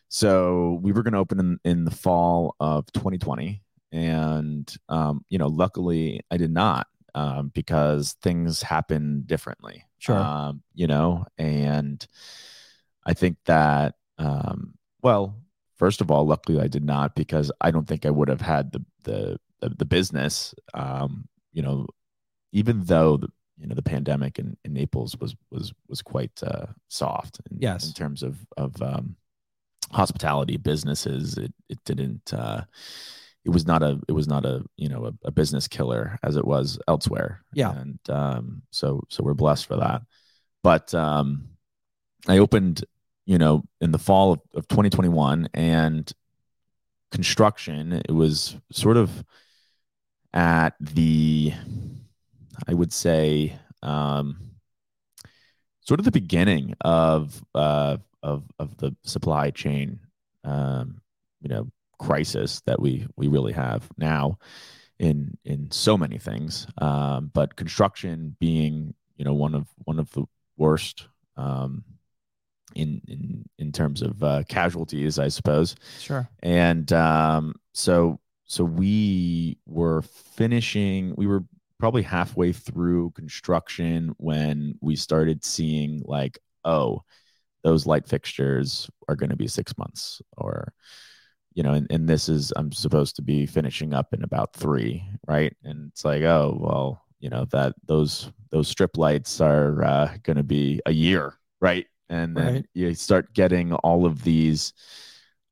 So 0.09 0.79
we 0.81 0.91
were 0.91 1.03
going 1.03 1.13
to 1.13 1.19
open 1.19 1.39
in, 1.39 1.59
in 1.63 1.85
the 1.85 1.91
fall 1.91 2.55
of 2.59 2.91
2020, 2.93 3.61
and 3.91 4.75
um, 4.89 5.23
you 5.29 5.37
know, 5.37 5.47
luckily 5.47 6.21
I 6.31 6.37
did 6.37 6.51
not 6.51 6.87
um, 7.15 7.51
because 7.53 8.13
things 8.21 8.61
happen 8.61 9.23
differently. 9.25 9.85
Sure. 9.99 10.17
Um, 10.17 10.63
you 10.73 10.87
know, 10.87 11.25
and 11.37 12.05
I 13.05 13.13
think 13.13 13.37
that 13.45 13.95
um, 14.17 14.73
well, 15.01 15.35
first 15.77 16.01
of 16.01 16.09
all, 16.11 16.25
luckily 16.25 16.59
I 16.59 16.67
did 16.67 16.83
not 16.83 17.15
because 17.15 17.51
I 17.61 17.71
don't 17.71 17.87
think 17.87 18.05
I 18.05 18.09
would 18.09 18.29
have 18.29 18.41
had 18.41 18.71
the 18.71 18.83
the 19.03 19.39
the, 19.59 19.69
the 19.69 19.85
business. 19.85 20.55
Um, 20.73 21.27
you 21.53 21.61
know, 21.61 21.85
even 22.51 22.83
though 22.85 23.17
the 23.17 23.29
you 23.59 23.67
know 23.67 23.75
the 23.75 23.81
pandemic 23.83 24.39
in, 24.39 24.57
in 24.65 24.73
Naples 24.73 25.15
was 25.19 25.35
was 25.51 25.71
was 25.87 26.01
quite 26.01 26.41
uh, 26.43 26.67
soft 26.87 27.41
in, 27.51 27.57
Yes. 27.59 27.85
in 27.87 27.93
terms 27.93 28.23
of 28.23 28.37
of 28.57 28.81
um, 28.81 29.15
hospitality 29.91 30.57
businesses 30.57 31.37
it 31.37 31.53
it 31.69 31.79
didn't 31.85 32.33
uh, 32.33 32.61
it 33.45 33.49
was 33.49 33.65
not 33.65 33.81
a 33.81 33.99
it 34.07 34.11
was 34.11 34.27
not 34.27 34.45
a 34.45 34.63
you 34.77 34.87
know 34.89 35.05
a, 35.05 35.13
a 35.27 35.31
business 35.31 35.67
killer 35.67 36.19
as 36.23 36.35
it 36.35 36.45
was 36.45 36.77
elsewhere 36.87 37.41
Yeah. 37.53 37.71
and 37.71 37.99
um, 38.09 38.61
so 38.71 39.03
so 39.09 39.23
we're 39.23 39.33
blessed 39.33 39.65
for 39.65 39.77
that 39.77 40.01
but 40.63 40.93
um, 40.93 41.47
I 42.27 42.37
opened 42.37 42.85
you 43.25 43.37
know 43.37 43.63
in 43.81 43.91
the 43.91 43.99
fall 43.99 44.33
of, 44.33 44.39
of 44.55 44.67
2021 44.67 45.49
and 45.53 46.11
construction 47.11 47.93
it 48.07 48.11
was 48.11 48.55
sort 48.71 48.97
of 48.97 49.23
at 50.33 50.75
the 50.79 51.53
I 52.67 52.73
would 52.73 52.93
say 52.93 53.57
um, 53.81 54.51
sort 55.81 55.99
of 55.99 56.05
the 56.05 56.11
beginning 56.11 56.75
of 56.81 57.43
uh, 57.55 57.97
of 58.23 58.43
of 58.59 58.75
the 58.77 58.95
supply 59.03 59.49
chain 59.51 59.99
um, 60.43 61.01
you 61.41 61.49
know 61.49 61.69
crisis 61.99 62.61
that 62.65 62.79
we 62.79 63.05
we 63.17 63.27
really 63.27 63.53
have 63.53 63.87
now 63.97 64.37
in 64.99 65.37
in 65.45 65.69
so 65.71 65.97
many 65.97 66.17
things 66.17 66.67
um, 66.79 67.31
but 67.33 67.55
construction 67.55 68.35
being 68.39 68.93
you 69.17 69.25
know 69.25 69.33
one 69.33 69.53
of 69.55 69.67
one 69.85 69.99
of 69.99 70.09
the 70.11 70.23
worst 70.57 71.07
um, 71.37 71.83
in 72.75 73.01
in 73.07 73.45
in 73.57 73.71
terms 73.71 74.01
of 74.01 74.21
uh, 74.23 74.43
casualties 74.47 75.19
I 75.19 75.27
suppose 75.29 75.75
Sure. 75.99 76.29
and 76.43 76.91
um, 76.93 77.55
so 77.73 78.19
so 78.45 78.63
we 78.63 79.57
were 79.65 80.01
finishing 80.01 81.13
we 81.17 81.27
were 81.27 81.43
probably 81.79 82.01
halfway 82.01 82.51
through 82.51 83.11
construction 83.11 84.13
when 84.17 84.77
we 84.81 84.95
started 84.97 85.43
seeing 85.45 86.01
like 86.05 86.37
oh 86.65 87.03
those 87.63 87.85
light 87.85 88.07
fixtures 88.07 88.89
are 89.07 89.15
going 89.15 89.29
to 89.29 89.35
be 89.35 89.47
six 89.47 89.77
months 89.77 90.21
or 90.37 90.73
you 91.53 91.63
know 91.63 91.73
and, 91.73 91.87
and 91.89 92.07
this 92.07 92.29
is 92.29 92.53
i'm 92.55 92.71
supposed 92.71 93.15
to 93.15 93.21
be 93.21 93.45
finishing 93.45 93.93
up 93.93 94.13
in 94.13 94.23
about 94.23 94.53
three 94.53 95.03
right 95.27 95.55
and 95.63 95.89
it's 95.91 96.05
like 96.05 96.23
oh 96.23 96.57
well 96.59 97.01
you 97.19 97.29
know 97.29 97.45
that 97.51 97.73
those 97.85 98.31
those 98.51 98.67
strip 98.67 98.97
lights 98.97 99.41
are 99.41 99.83
uh, 99.83 100.17
going 100.23 100.37
to 100.37 100.43
be 100.43 100.79
a 100.85 100.91
year 100.91 101.33
right 101.61 101.87
and 102.09 102.37
then 102.37 102.53
Right. 102.53 102.65
you 102.73 102.93
start 102.95 103.33
getting 103.33 103.73
all 103.73 104.05
of 104.05 104.23
these 104.23 104.73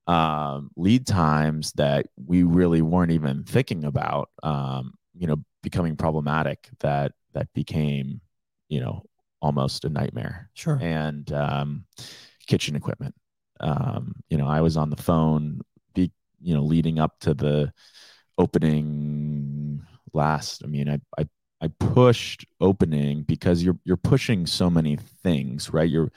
um, 0.07 0.71
lead 0.77 1.05
times 1.05 1.73
that 1.73 2.07
we 2.25 2.43
really 2.43 2.81
weren't 2.81 3.11
even 3.11 3.43
thinking 3.43 3.83
about 3.83 4.29
um, 4.43 4.93
you 5.17 5.27
know 5.27 5.37
becoming 5.63 5.95
problematic 5.97 6.69
that 6.79 7.13
that 7.33 7.51
became 7.53 8.21
you 8.69 8.79
know 8.79 9.03
almost 9.41 9.85
a 9.85 9.89
nightmare 9.89 10.49
Sure. 10.53 10.77
and 10.81 11.31
um, 11.33 11.85
kitchen 12.47 12.75
equipment. 12.75 13.15
Um, 13.59 14.15
you 14.29 14.37
know, 14.37 14.47
I 14.47 14.61
was 14.61 14.77
on 14.77 14.89
the 14.89 14.95
phone, 15.01 15.61
be 15.93 16.11
you 16.41 16.53
know, 16.53 16.63
leading 16.63 16.99
up 16.99 17.19
to 17.21 17.33
the 17.33 17.71
opening 18.37 19.81
last. 20.13 20.63
I 20.63 20.67
mean, 20.67 20.89
I 20.89 20.99
I 21.17 21.27
I 21.61 21.67
pushed 21.79 22.45
opening 22.61 23.23
because 23.23 23.63
you're 23.63 23.77
you're 23.83 23.97
pushing 23.97 24.45
so 24.45 24.69
many 24.69 24.97
things, 25.23 25.71
right? 25.73 25.89
Your 25.89 26.11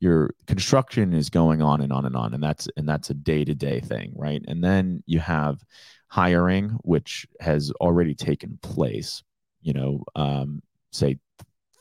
your 0.00 0.30
construction 0.46 1.12
is 1.14 1.30
going 1.30 1.62
on 1.62 1.80
and 1.80 1.92
on 1.92 2.04
and 2.06 2.16
on, 2.16 2.34
and 2.34 2.42
that's 2.42 2.68
and 2.76 2.88
that's 2.88 3.10
a 3.10 3.14
day 3.14 3.44
to 3.44 3.54
day 3.54 3.80
thing, 3.80 4.12
right? 4.16 4.42
And 4.46 4.62
then 4.62 5.02
you 5.06 5.18
have 5.20 5.62
hiring, 6.08 6.70
which 6.84 7.26
has 7.40 7.70
already 7.80 8.14
taken 8.14 8.58
place. 8.62 9.22
You 9.62 9.72
know, 9.72 10.04
um, 10.14 10.62
say 10.92 11.18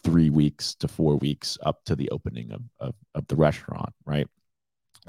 three 0.04 0.30
weeks 0.30 0.76
to 0.76 0.88
four 0.88 1.18
weeks 1.18 1.58
up 1.64 1.84
to 1.86 1.96
the 1.96 2.10
opening 2.10 2.52
of, 2.52 2.62
of, 2.80 2.96
of 3.16 3.28
the 3.28 3.36
restaurant, 3.36 3.94
right? 4.06 4.28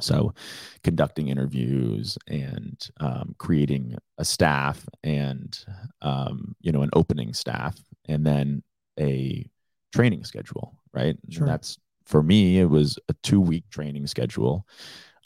So, 0.00 0.34
conducting 0.82 1.28
interviews 1.28 2.18
and 2.26 2.76
um, 2.98 3.34
creating 3.38 3.96
a 4.18 4.24
staff 4.24 4.84
and 5.04 5.56
um, 6.02 6.56
you 6.60 6.72
know 6.72 6.82
an 6.82 6.90
opening 6.94 7.32
staff, 7.32 7.76
and 8.08 8.26
then 8.26 8.62
a 8.98 9.48
training 9.92 10.24
schedule, 10.24 10.76
right? 10.92 11.16
Sure. 11.30 11.44
And 11.44 11.52
that's 11.52 11.78
for 12.04 12.22
me. 12.22 12.58
It 12.58 12.68
was 12.68 12.98
a 13.08 13.14
two 13.22 13.40
week 13.40 13.70
training 13.70 14.08
schedule 14.08 14.66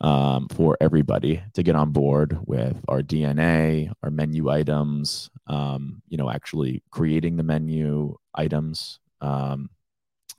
um, 0.01 0.49
for 0.49 0.77
everybody 0.81 1.43
to 1.55 1.63
get 1.63 1.75
on 1.75 1.91
board 1.91 2.39
with 2.47 2.77
our 2.89 3.01
DNA, 3.01 3.91
our 4.03 4.11
menu 4.11 4.51
items. 4.51 5.31
Um, 5.47 6.03
you 6.09 6.19
know, 6.19 6.31
actually 6.31 6.83
creating 6.91 7.37
the 7.37 7.43
menu 7.43 8.17
items, 8.35 9.01
um, 9.21 9.71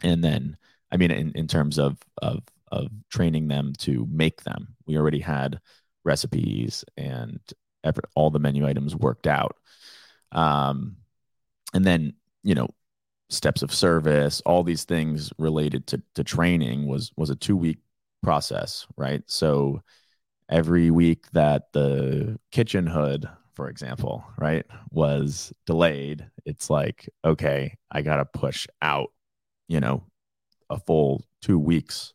and 0.04 0.24
then 0.24 0.58
I 0.92 0.98
mean, 0.98 1.12
in, 1.12 1.32
in 1.34 1.48
terms 1.48 1.78
of 1.78 1.98
of 2.22 2.44
of 2.72 2.89
training 3.10 3.48
them 3.48 3.74
to 3.80 4.08
make 4.12 4.44
them. 4.44 4.76
We 4.86 4.98
already 4.98 5.20
had 5.20 5.60
recipes 6.04 6.86
and 6.98 7.39
every, 7.84 8.04
all 8.15 8.30
the 8.30 8.39
menu 8.39 8.68
items 8.68 8.96
worked 8.96 9.28
out. 9.28 9.58
Um, 10.32 10.98
and 11.74 11.86
then, 11.86 12.13
you 12.44 12.56
know, 12.56 12.70
steps 13.30 13.62
of 13.62 13.74
service, 13.74 14.42
all 14.46 14.63
these 14.63 14.86
things 14.86 15.32
related 15.38 15.88
to, 15.88 16.02
to 16.15 16.24
training 16.24 16.88
was, 16.88 17.12
was 17.15 17.30
a 17.30 17.36
two 17.36 17.58
week 17.58 17.80
process, 18.24 18.88
right? 18.98 19.24
So 19.28 19.82
every 20.50 20.89
week 20.89 21.30
that 21.32 21.72
the 21.74 22.39
kitchen 22.52 22.88
hood, 22.88 23.30
for 23.60 23.67
example, 23.67 24.24
right, 24.38 24.65
was 24.89 25.52
delayed, 25.65 26.26
it's 26.45 26.69
like, 26.69 27.10
okay, 27.26 27.76
I 27.91 28.02
got 28.02 28.15
to 28.15 28.39
push 28.39 28.65
out, 28.82 29.12
you 29.67 29.82
know, 29.82 30.06
a 30.69 30.80
full 30.80 31.26
two 31.41 31.60
weeks 31.60 32.13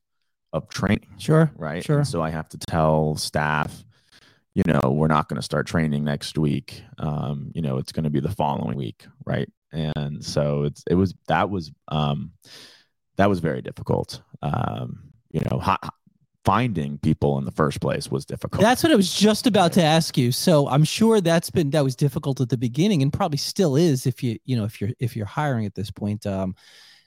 of 0.54 0.70
training, 0.70 1.06
Sure. 1.18 1.50
right? 1.54 1.84
Sure. 1.84 1.98
And 1.98 2.08
so 2.08 2.22
I 2.22 2.30
have 2.30 2.48
to 2.48 2.56
tell 2.56 3.16
staff, 3.16 3.84
you 4.54 4.62
know, 4.66 4.90
we're 4.90 5.06
not 5.08 5.28
going 5.28 5.36
to 5.36 5.42
start 5.44 5.66
training 5.66 6.02
next 6.02 6.38
week. 6.38 6.82
Um, 6.96 7.52
you 7.54 7.60
know, 7.60 7.76
it's 7.76 7.92
going 7.92 8.04
to 8.04 8.10
be 8.10 8.20
the 8.20 8.30
following 8.34 8.78
week, 8.78 9.04
right? 9.26 9.52
And 9.70 10.24
so 10.24 10.62
it's 10.62 10.82
it 10.88 10.94
was 10.94 11.14
that 11.28 11.50
was 11.50 11.70
um, 11.88 12.32
that 13.18 13.28
was 13.28 13.40
very 13.40 13.60
difficult. 13.60 14.22
Um, 14.40 15.12
you 15.30 15.42
know, 15.50 15.58
ha- 15.58 15.90
finding 16.44 16.98
people 16.98 17.38
in 17.38 17.44
the 17.44 17.50
first 17.50 17.80
place 17.80 18.10
was 18.10 18.24
difficult. 18.24 18.60
That's 18.60 18.82
what 18.82 18.92
I 18.92 18.96
was 18.96 19.12
just 19.12 19.46
about 19.46 19.72
to 19.74 19.82
ask 19.82 20.18
you. 20.18 20.30
So 20.30 20.68
I'm 20.68 20.84
sure 20.84 21.20
that's 21.20 21.50
been 21.50 21.70
that 21.70 21.82
was 21.82 21.96
difficult 21.96 22.40
at 22.40 22.48
the 22.48 22.58
beginning 22.58 23.02
and 23.02 23.12
probably 23.12 23.38
still 23.38 23.76
is 23.76 24.06
if 24.06 24.22
you 24.22 24.38
you 24.44 24.56
know 24.56 24.64
if 24.64 24.80
you're 24.80 24.90
if 24.98 25.16
you're 25.16 25.26
hiring 25.26 25.66
at 25.66 25.74
this 25.74 25.90
point. 25.90 26.26
Um, 26.26 26.54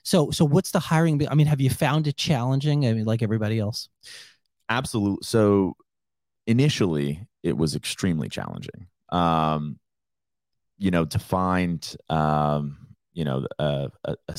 so 0.02 0.30
so 0.30 0.44
what's 0.44 0.70
the 0.70 0.80
hiring? 0.80 1.26
I 1.28 1.34
mean, 1.34 1.46
have 1.46 1.60
you 1.60 1.70
found 1.70 2.06
it 2.06 2.16
challenging? 2.16 2.86
I 2.86 2.92
mean, 2.92 3.04
like 3.04 3.22
everybody 3.22 3.58
else. 3.58 3.88
Absolutely. 4.68 5.22
So 5.22 5.76
initially, 6.46 7.26
it 7.42 7.56
was 7.56 7.76
extremely 7.76 8.28
challenging. 8.28 8.88
Um, 9.10 9.78
you 10.78 10.90
know, 10.90 11.04
to 11.04 11.18
find 11.18 11.96
um, 12.08 12.78
you 13.12 13.24
know 13.24 13.46
a, 13.58 13.90
a, 14.04 14.16
a 14.28 14.34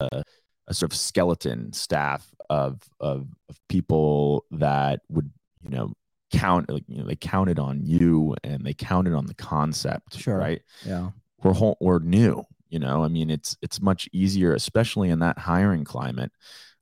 a- 0.00 0.22
a 0.68 0.74
sort 0.74 0.92
of 0.92 0.96
skeleton 0.98 1.72
staff 1.72 2.28
of, 2.50 2.82
of 3.00 3.28
of 3.48 3.58
people 3.68 4.44
that 4.50 5.00
would 5.08 5.30
you 5.62 5.70
know 5.70 5.92
count 6.32 6.68
like 6.70 6.84
you 6.88 6.98
know 6.98 7.04
they 7.06 7.16
counted 7.16 7.58
on 7.58 7.80
you 7.84 8.34
and 8.42 8.64
they 8.64 8.72
counted 8.74 9.12
on 9.14 9.26
the 9.26 9.34
concept 9.34 10.16
Sure. 10.18 10.36
right 10.38 10.62
Yeah. 10.86 11.10
we're 11.42 11.52
whole, 11.52 11.76
we're 11.80 11.98
new 11.98 12.44
you 12.70 12.78
know 12.78 13.04
i 13.04 13.08
mean 13.08 13.30
it's 13.30 13.56
it's 13.60 13.80
much 13.82 14.08
easier 14.12 14.54
especially 14.54 15.10
in 15.10 15.18
that 15.18 15.38
hiring 15.38 15.84
climate 15.84 16.32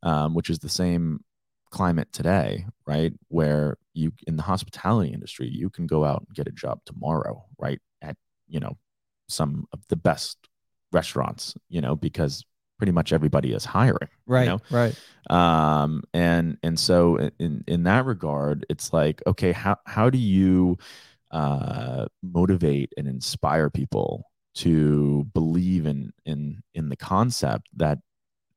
um, 0.02 0.34
which 0.34 0.50
is 0.50 0.60
the 0.60 0.68
same 0.68 1.24
climate 1.70 2.08
today 2.12 2.64
right 2.86 3.12
where 3.28 3.76
you 3.92 4.12
in 4.26 4.36
the 4.36 4.42
hospitality 4.42 5.12
industry 5.12 5.48
you 5.48 5.68
can 5.70 5.86
go 5.86 6.04
out 6.04 6.20
and 6.26 6.34
get 6.36 6.46
a 6.48 6.52
job 6.52 6.80
tomorrow 6.84 7.44
right 7.58 7.80
at 8.02 8.16
you 8.48 8.60
know 8.60 8.76
some 9.28 9.66
of 9.72 9.80
the 9.88 9.96
best 9.96 10.38
restaurants 10.92 11.54
you 11.68 11.80
know 11.80 11.94
because 11.96 12.44
pretty 12.80 12.92
much 12.92 13.12
everybody 13.12 13.52
is 13.52 13.64
hiring 13.64 14.08
Right. 14.26 14.46
know? 14.48 14.60
Right. 14.70 14.94
um 15.28 16.02
and 16.14 16.56
and 16.62 16.80
so 16.80 16.98
in 17.38 17.62
in 17.66 17.82
that 17.84 18.04
regard 18.06 18.64
it's 18.72 18.92
like 18.92 19.22
okay 19.26 19.52
how 19.52 19.76
how 19.86 20.10
do 20.10 20.18
you 20.18 20.78
uh 21.30 22.06
motivate 22.22 22.92
and 22.96 23.06
inspire 23.06 23.70
people 23.70 24.24
to 24.54 25.26
believe 25.32 25.86
in 25.86 26.12
in 26.24 26.62
in 26.74 26.88
the 26.88 26.96
concept 26.96 27.68
that 27.76 27.98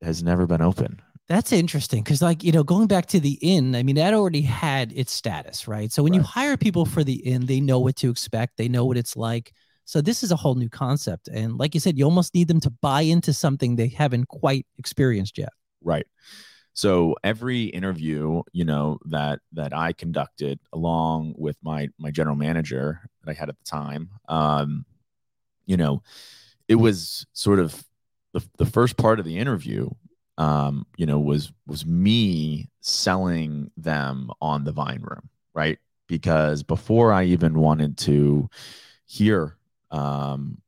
has 0.02 0.22
never 0.22 0.46
been 0.46 0.60
open 0.62 1.00
That's 1.26 1.52
interesting 1.52 2.02
because, 2.04 2.20
like, 2.20 2.44
you 2.44 2.52
know, 2.52 2.62
going 2.64 2.86
back 2.86 3.06
to 3.06 3.20
the 3.20 3.38
inn, 3.40 3.74
I 3.74 3.82
mean, 3.82 3.96
that 3.96 4.12
already 4.12 4.42
had 4.42 4.92
its 4.92 5.10
status, 5.10 5.66
right? 5.66 5.90
So 5.90 6.02
when 6.02 6.12
you 6.12 6.20
hire 6.22 6.58
people 6.58 6.84
for 6.84 7.02
the 7.02 7.14
inn, 7.14 7.46
they 7.46 7.60
know 7.60 7.78
what 7.80 7.96
to 8.04 8.10
expect, 8.10 8.58
they 8.58 8.68
know 8.68 8.84
what 8.84 8.98
it's 8.98 9.16
like. 9.16 9.54
So 9.84 10.00
this 10.00 10.22
is 10.22 10.32
a 10.32 10.36
whole 10.36 10.54
new 10.54 10.68
concept. 10.68 11.28
And 11.28 11.58
like 11.58 11.74
you 11.74 11.80
said, 11.80 11.98
you 11.98 12.04
almost 12.04 12.34
need 12.34 12.48
them 12.48 12.60
to 12.60 12.70
buy 12.70 13.02
into 13.02 13.32
something 13.32 13.76
they 13.76 13.88
haven't 13.88 14.28
quite 14.28 14.66
experienced 14.78 15.38
yet. 15.38 15.50
right 15.82 16.06
so 16.76 17.14
every 17.22 17.64
interview 17.64 18.42
you 18.52 18.64
know 18.64 18.98
that 19.04 19.38
that 19.52 19.72
i 19.72 19.92
conducted 19.92 20.58
along 20.72 21.34
with 21.38 21.56
my 21.62 21.88
my 21.98 22.10
general 22.10 22.34
manager 22.36 23.00
that 23.22 23.30
i 23.30 23.34
had 23.34 23.48
at 23.48 23.56
the 23.58 23.64
time 23.64 24.10
um 24.28 24.84
you 25.66 25.76
know 25.76 26.02
it 26.68 26.74
was 26.74 27.26
sort 27.32 27.58
of 27.60 27.84
the, 28.32 28.42
the 28.58 28.66
first 28.66 28.96
part 28.96 29.18
of 29.20 29.24
the 29.24 29.38
interview 29.38 29.88
um 30.38 30.84
you 30.96 31.06
know 31.06 31.20
was 31.20 31.52
was 31.66 31.86
me 31.86 32.68
selling 32.80 33.70
them 33.76 34.30
on 34.40 34.64
the 34.64 34.72
vine 34.72 35.00
room 35.02 35.28
right 35.54 35.78
because 36.08 36.62
before 36.64 37.12
i 37.12 37.22
even 37.24 37.54
wanted 37.58 37.96
to 37.96 38.48
hear 39.06 39.56
um 39.94 40.58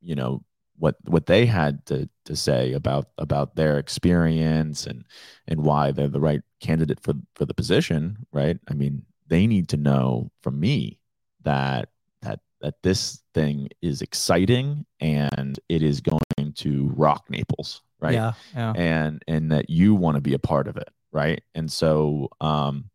you 0.00 0.14
know 0.14 0.42
what 0.78 0.96
what 1.04 1.26
they 1.26 1.46
had 1.46 1.84
to 1.86 2.08
to 2.24 2.36
say 2.36 2.72
about 2.74 3.06
about 3.18 3.56
their 3.56 3.78
experience 3.78 4.86
and 4.86 5.04
and 5.48 5.60
why 5.62 5.90
they're 5.90 6.08
the 6.08 6.20
right 6.20 6.42
candidate 6.60 7.00
for 7.00 7.14
for 7.34 7.44
the 7.46 7.54
position 7.54 8.16
right 8.32 8.58
i 8.68 8.74
mean 8.74 9.02
they 9.28 9.46
need 9.46 9.68
to 9.68 9.76
know 9.76 10.30
from 10.42 10.58
me 10.60 10.98
that 11.42 11.88
that 12.22 12.40
that 12.60 12.74
this 12.82 13.22
thing 13.34 13.68
is 13.82 14.02
exciting 14.02 14.84
and 15.00 15.58
it 15.68 15.82
is 15.82 16.00
going 16.00 16.52
to 16.54 16.90
rock 16.96 17.24
naples 17.30 17.82
right 18.00 18.14
Yeah. 18.14 18.32
Yeah. 18.54 18.72
and 18.76 19.22
and 19.26 19.50
that 19.52 19.70
you 19.70 19.94
want 19.94 20.16
to 20.16 20.20
be 20.20 20.34
a 20.34 20.38
part 20.38 20.68
of 20.68 20.76
it 20.76 20.88
right 21.12 21.42
and 21.54 21.70
so 21.72 22.28
um 22.40 22.90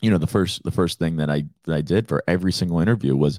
you 0.00 0.10
know 0.10 0.18
the 0.18 0.26
first 0.26 0.62
the 0.64 0.70
first 0.72 0.98
thing 0.98 1.16
that 1.18 1.30
i 1.30 1.44
that 1.64 1.74
i 1.76 1.80
did 1.82 2.08
for 2.08 2.22
every 2.26 2.52
single 2.52 2.80
interview 2.80 3.14
was 3.16 3.38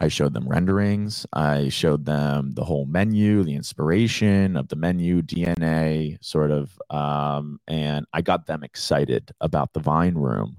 i 0.00 0.08
showed 0.08 0.32
them 0.34 0.48
renderings 0.48 1.26
i 1.32 1.68
showed 1.68 2.04
them 2.04 2.50
the 2.52 2.64
whole 2.64 2.86
menu 2.86 3.42
the 3.42 3.54
inspiration 3.54 4.56
of 4.56 4.68
the 4.68 4.76
menu 4.76 5.22
dna 5.22 6.16
sort 6.22 6.50
of 6.50 6.80
um 6.90 7.58
and 7.66 8.06
i 8.12 8.20
got 8.20 8.46
them 8.46 8.62
excited 8.62 9.32
about 9.40 9.72
the 9.72 9.80
vine 9.80 10.14
room 10.14 10.56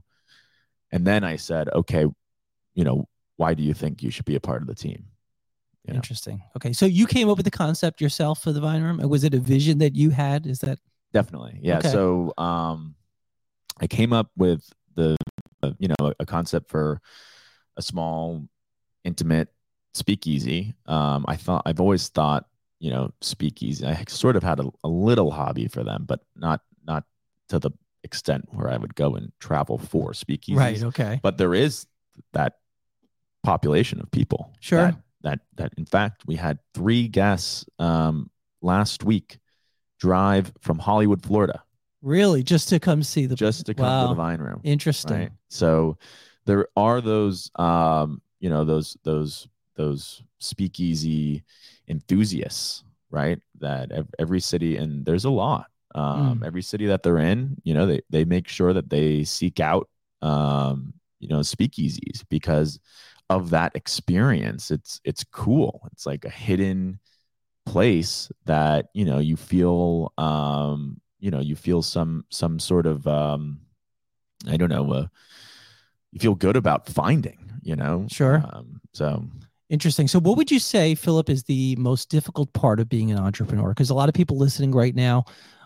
and 0.92 1.06
then 1.06 1.24
i 1.24 1.36
said 1.36 1.70
okay 1.70 2.06
you 2.74 2.84
know 2.84 3.08
why 3.38 3.54
do 3.54 3.64
you 3.64 3.74
think 3.74 4.04
you 4.04 4.12
should 4.12 4.26
be 4.26 4.36
a 4.36 4.40
part 4.40 4.62
of 4.62 4.68
the 4.68 4.76
team 4.76 5.06
you 5.86 5.92
know? 5.92 5.98
Interesting. 5.98 6.42
Okay. 6.56 6.72
So 6.72 6.86
you 6.86 7.06
came 7.06 7.30
up 7.30 7.36
with 7.36 7.44
the 7.44 7.52
concept 7.52 8.00
yourself 8.00 8.42
for 8.42 8.54
the 8.54 8.62
Vine 8.62 8.82
Room? 8.82 9.00
Was 9.10 9.26
it 9.26 9.34
a 9.34 9.40
vision 9.40 9.80
that 9.80 9.98
you 9.98 10.12
had? 10.12 10.48
Is 10.48 10.60
that 10.60 10.80
definitely 11.14 11.60
yeah 11.62 11.78
Okay. 11.78 11.90
so 11.90 12.34
um 12.38 12.96
i 13.80 13.88
came 13.88 14.12
up 14.12 14.32
with 14.36 14.68
the 14.96 15.16
uh, 15.62 15.72
you 15.78 15.88
know 15.88 16.14
a 16.20 16.26
concept 16.26 16.70
for 16.70 17.00
a 17.78 17.82
small 17.82 18.44
intimate 19.04 19.50
speakeasy 19.94 20.74
um 20.88 21.24
i 21.28 21.36
thought 21.36 21.62
i've 21.66 21.80
always 21.80 22.08
thought 22.10 22.46
you 22.80 22.90
know 22.90 23.12
speakeasy 23.22 23.86
i 23.86 24.04
sort 24.08 24.36
of 24.36 24.44
had 24.44 24.60
a, 24.60 24.70
a 24.84 24.88
little 24.88 25.32
hobby 25.32 25.68
for 25.68 25.84
them 25.84 26.04
but 26.08 26.22
not 26.36 26.62
not 26.86 27.04
to 27.50 27.60
the 27.60 27.72
extent 28.04 28.44
where 28.52 28.70
i 28.70 28.78
would 28.78 28.96
go 28.96 29.16
and 29.16 29.32
travel 29.40 29.78
for 29.78 30.12
speakeasies 30.12 30.58
right? 30.58 30.84
Okay. 30.84 31.20
but 31.22 31.38
there 31.38 31.54
is 31.54 31.86
that 32.34 32.58
population 33.44 34.00
of 34.00 34.10
people 34.12 34.52
Sure. 34.60 34.80
that 34.82 34.96
that, 35.22 35.40
that 35.56 35.74
in 35.78 35.86
fact 35.86 36.24
we 36.26 36.36
had 36.36 36.60
three 36.74 37.08
guests 37.08 37.66
um, 37.80 38.30
last 38.62 39.04
week 39.04 39.38
drive 40.00 40.52
from 40.60 40.80
Hollywood, 40.80 41.24
Florida, 41.24 41.64
Really, 42.02 42.44
just 42.44 42.68
to 42.70 42.80
come 42.80 43.02
see 43.04 43.26
the 43.26 43.36
just 43.36 43.66
to 43.68 43.74
come 43.74 43.86
wow. 43.86 44.02
to 44.04 44.08
the 44.10 44.16
Vine 44.16 44.42
Room. 44.42 44.60
Interesting. 44.66 45.18
Right. 45.18 45.32
So 45.50 45.98
there 46.46 46.68
are 46.76 47.00
those, 47.00 47.50
um, 47.56 48.22
you 48.44 48.50
know, 48.50 48.66
those 48.66 48.98
those 49.06 49.48
those 49.78 50.22
speakeasy 50.40 51.44
enthusiasts, 51.88 52.84
right? 53.10 53.40
That 53.62 53.90
every 54.20 54.42
city, 54.42 54.76
and 54.76 55.06
there's 55.06 55.24
a 55.24 55.30
lot. 55.30 55.68
Um, 55.96 56.42
Mm. 56.42 56.46
Every 56.46 56.62
city 56.62 56.88
that 56.88 57.04
they're 57.04 57.20
in, 57.20 57.56
you 57.64 57.74
know, 57.74 57.86
they 57.86 58.02
they 58.10 58.26
make 58.26 58.50
sure 58.50 58.74
that 58.74 58.90
they 58.90 59.24
seek 59.24 59.62
out, 59.62 59.88
um, 60.22 60.94
you 61.22 61.30
know, 61.30 61.40
speakeasies 61.40 62.26
because 62.30 62.80
of 63.30 63.52
that 63.52 63.72
experience. 63.76 64.72
It's 64.72 65.00
it's 65.06 65.24
cool. 65.24 65.88
It's 65.94 66.06
like 66.06 66.26
a 66.26 66.30
hidden 66.30 67.00
place 67.66 68.30
that 68.44 68.88
you 68.94 69.06
know 69.06 69.20
you 69.20 69.38
feel 69.38 70.12
um 70.18 71.00
you 71.20 71.32
know 71.32 71.40
you 71.40 71.56
feel 71.56 71.82
some 71.82 72.26
some 72.30 72.60
sort 72.60 72.86
of 72.86 73.08
um 73.08 73.62
i 74.50 74.58
don't 74.58 74.68
know 74.70 74.92
uh, 74.92 75.08
you 76.12 76.20
feel 76.20 76.36
good 76.36 76.58
about 76.58 76.90
finding 76.90 77.53
you 77.64 77.76
know 77.76 78.06
Sure. 78.10 78.44
um, 78.52 78.80
so 78.94 79.26
Interesting. 79.70 80.08
So, 80.08 80.20
what 80.20 80.38
would 80.38 80.52
you 80.52 80.60
say, 80.60 80.94
Philip, 80.94 81.32
is 81.32 81.46
the 81.46 81.76
most 81.78 82.10
difficult 82.10 82.54
part 82.54 82.80
of 82.80 82.88
being 82.90 83.12
an 83.12 83.18
entrepreneur? 83.18 83.70
Because 83.70 83.90
a 83.90 83.96
lot 83.96 84.08
of 84.08 84.14
people 84.14 84.38
listening 84.38 84.72
right 84.72 84.94
now 84.94 85.24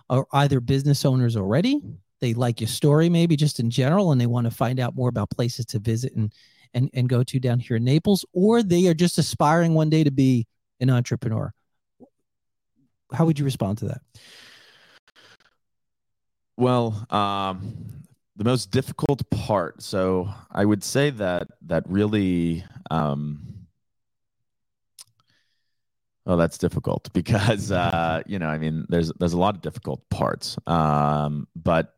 are 0.09 0.25
either 0.31 0.61
business 0.61 1.03
owners 1.03 1.35
already, 1.35 1.81
they 2.21 2.33
like 2.33 2.61
your 2.61 2.69
story, 2.69 3.09
maybe 3.09 3.35
just 3.35 3.59
in 3.59 3.69
general, 3.69 4.11
and 4.11 4.21
they 4.21 4.25
want 4.25 4.45
to 4.45 4.51
find 4.51 4.79
out 4.79 4.95
more 4.95 5.09
about 5.09 5.29
places 5.29 5.65
to 5.67 5.79
visit 5.79 6.13
and 6.15 6.31
and 6.73 6.89
and 6.93 7.09
go 7.09 7.21
to 7.23 7.39
down 7.39 7.59
here 7.59 7.75
in 7.75 7.83
Naples, 7.83 8.25
or 8.31 8.63
they 8.63 8.87
are 8.87 8.93
just 8.93 9.17
aspiring 9.17 9.73
one 9.73 9.89
day 9.89 10.03
to 10.05 10.11
be 10.11 10.47
an 10.79 10.89
entrepreneur. 10.89 11.51
How 13.11 13.25
would 13.25 13.37
you 13.39 13.45
respond 13.45 13.79
to 13.79 13.85
that? 13.85 14.01
well 16.59 17.05
um 17.11 17.96
the 18.37 18.43
most 18.43 18.71
difficult 18.71 19.29
part 19.31 19.81
so 19.81 20.29
i 20.51 20.63
would 20.63 20.83
say 20.83 21.09
that 21.09 21.47
that 21.61 21.83
really 21.89 22.63
um 22.91 23.39
Oh, 26.25 26.35
that's 26.35 26.57
difficult 26.57 27.09
because 27.13 27.71
uh, 27.71 28.21
you 28.25 28.39
know, 28.39 28.47
I 28.47 28.57
mean, 28.57 28.85
there's 28.89 29.11
there's 29.19 29.33
a 29.33 29.37
lot 29.37 29.55
of 29.55 29.61
difficult 29.61 30.07
parts. 30.09 30.57
Um, 30.67 31.47
but 31.55 31.93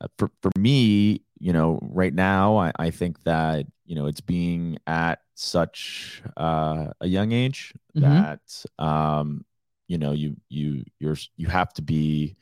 uh, 0.00 0.08
for 0.18 0.30
for 0.42 0.50
me, 0.58 1.22
you 1.38 1.52
know, 1.52 1.78
right 1.82 2.12
now, 2.12 2.58
I, 2.58 2.72
I 2.78 2.90
think 2.90 3.22
that 3.24 3.66
you 3.86 3.94
know 3.94 4.06
it's 4.06 4.20
being 4.20 4.78
at 4.86 5.20
such 5.34 6.22
uh, 6.36 6.88
a 7.00 7.06
young 7.06 7.32
age 7.32 7.72
Mhm. 7.96 8.02
that 8.02 8.84
um, 8.84 9.44
you 9.88 9.98
know 9.98 10.12
you 10.12 10.36
you 10.48 10.84
you're 10.98 11.16
you 11.36 11.46
have 11.48 11.72
to 11.74 11.82
be 11.82 12.36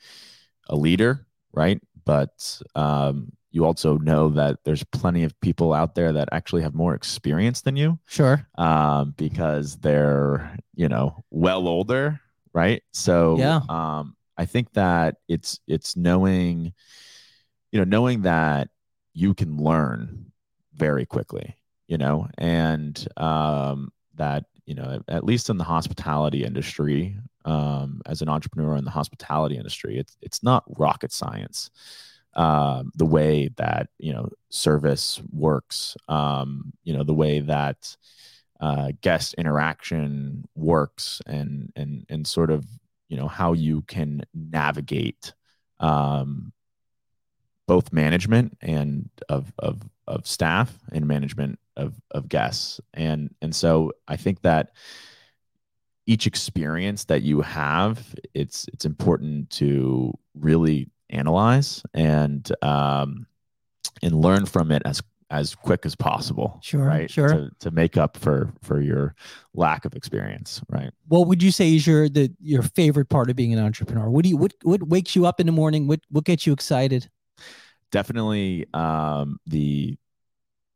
a 0.69 0.75
leader, 0.75 1.25
right? 1.53 1.81
But 2.05 2.61
um, 2.75 3.31
you 3.51 3.65
also 3.65 3.97
know 3.97 4.29
that 4.29 4.63
there's 4.63 4.83
plenty 4.83 5.23
of 5.23 5.39
people 5.41 5.73
out 5.73 5.95
there 5.95 6.13
that 6.13 6.29
actually 6.31 6.61
have 6.61 6.73
more 6.73 6.95
experience 6.95 7.61
than 7.61 7.75
you 7.75 7.99
Sure. 8.07 8.47
um, 8.57 9.13
because 9.17 9.77
they're 9.77 10.55
you 10.75 10.87
know 10.87 11.23
well 11.31 11.67
older, 11.67 12.19
right? 12.53 12.81
So 12.93 13.37
Yeah. 13.37 13.61
um, 13.69 14.15
I 14.37 14.45
think 14.45 14.73
that 14.73 15.17
it's 15.27 15.59
it's 15.67 15.95
knowing, 15.95 16.73
you 17.71 17.79
know, 17.79 17.85
knowing 17.85 18.21
that 18.23 18.69
you 19.13 19.33
can 19.33 19.57
learn 19.57 20.31
very 20.73 21.05
quickly, 21.05 21.55
you 21.87 21.97
know, 21.97 22.27
and 22.37 23.07
um, 23.17 23.91
that 24.15 24.45
you 24.71 24.75
know 24.75 25.01
at 25.09 25.25
least 25.25 25.49
in 25.49 25.57
the 25.57 25.65
hospitality 25.65 26.45
industry, 26.45 27.17
um, 27.43 28.01
as 28.05 28.21
an 28.21 28.29
entrepreneur 28.29 28.77
in 28.77 28.85
the 28.85 28.91
hospitality 28.91 29.57
industry, 29.57 29.97
it's 29.97 30.15
it's 30.21 30.41
not 30.41 30.63
rocket 30.79 31.11
science 31.11 31.69
um, 32.35 32.89
the 32.95 33.05
way 33.05 33.49
that 33.57 33.89
you 33.99 34.13
know 34.13 34.29
service 34.49 35.21
works 35.33 35.97
um, 36.07 36.71
you 36.85 36.93
know 36.93 37.03
the 37.03 37.13
way 37.13 37.41
that 37.41 37.97
uh, 38.61 38.93
guest 39.01 39.33
interaction 39.37 40.47
works 40.55 41.21
and 41.27 41.73
and 41.75 42.05
and 42.09 42.25
sort 42.25 42.49
of 42.49 42.65
you 43.09 43.17
know 43.17 43.27
how 43.27 43.51
you 43.51 43.81
can 43.81 44.23
navigate 44.33 45.33
um, 45.81 46.53
both 47.71 47.93
management 47.93 48.57
and 48.59 49.09
of 49.29 49.53
of 49.59 49.81
of 50.05 50.27
staff 50.27 50.77
and 50.91 51.07
management 51.07 51.57
of 51.77 51.93
of 52.11 52.27
guests 52.27 52.81
and 52.93 53.33
and 53.41 53.55
so 53.55 53.93
I 54.09 54.17
think 54.17 54.41
that 54.41 54.71
each 56.05 56.27
experience 56.27 57.05
that 57.05 57.21
you 57.21 57.39
have 57.39 58.13
it's 58.33 58.67
it's 58.73 58.83
important 58.83 59.49
to 59.51 60.13
really 60.33 60.89
analyze 61.11 61.81
and 61.93 62.43
um 62.61 63.25
and 64.03 64.15
learn 64.15 64.45
from 64.45 64.69
it 64.69 64.81
as 64.83 65.01
as 65.29 65.55
quick 65.55 65.85
as 65.85 65.95
possible 65.95 66.59
Sure, 66.61 66.83
right 66.83 67.09
sure. 67.09 67.29
to, 67.29 67.51
to 67.61 67.71
make 67.71 67.95
up 67.95 68.17
for 68.17 68.51
for 68.61 68.81
your 68.81 69.15
lack 69.53 69.85
of 69.85 69.95
experience 69.95 70.61
right 70.67 70.91
What 71.07 71.27
would 71.27 71.41
you 71.41 71.51
say 71.51 71.73
is 71.73 71.87
your 71.87 72.09
the 72.09 72.33
your 72.41 72.63
favorite 72.63 73.07
part 73.07 73.29
of 73.29 73.37
being 73.37 73.53
an 73.53 73.59
entrepreneur? 73.59 74.09
What 74.09 74.23
do 74.23 74.29
you 74.29 74.35
what 74.35 74.53
what 74.63 74.83
wakes 74.83 75.15
you 75.15 75.25
up 75.25 75.39
in 75.39 75.45
the 75.45 75.53
morning? 75.53 75.87
What 75.87 76.01
what 76.09 76.25
gets 76.25 76.45
you 76.45 76.51
excited? 76.51 77.09
Definitely 77.91 78.65
um 78.73 79.39
the 79.45 79.97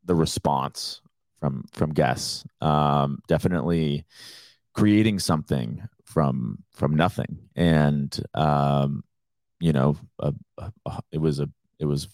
the 0.05 0.15
response 0.15 1.01
from 1.39 1.65
from 1.73 1.91
guests. 1.93 2.45
Um 2.61 3.19
definitely 3.27 4.05
creating 4.73 5.19
something 5.19 5.83
from 6.05 6.63
from 6.73 6.95
nothing. 6.95 7.39
And 7.55 8.17
um 8.33 9.03
you 9.59 9.73
know 9.73 9.97
a, 10.19 10.33
a, 10.57 10.71
a- 10.85 11.01
it 11.11 11.19
was 11.19 11.39
a 11.39 11.49
it 11.79 11.85
was 11.85 12.07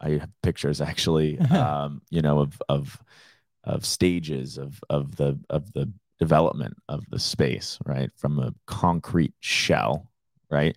i 0.00 0.10
have 0.10 0.30
pictures 0.42 0.80
actually 0.80 1.38
um 1.50 2.02
you 2.10 2.22
know 2.22 2.40
of 2.40 2.60
of 2.68 3.00
of 3.64 3.84
stages 3.84 4.58
of 4.58 4.80
of 4.90 5.16
the 5.16 5.38
of 5.50 5.72
the 5.72 5.92
development 6.18 6.76
of 6.88 7.04
the 7.10 7.18
space 7.18 7.78
right? 7.84 8.10
From 8.16 8.38
a 8.38 8.54
concrete 8.66 9.34
shell 9.40 10.10
right? 10.50 10.76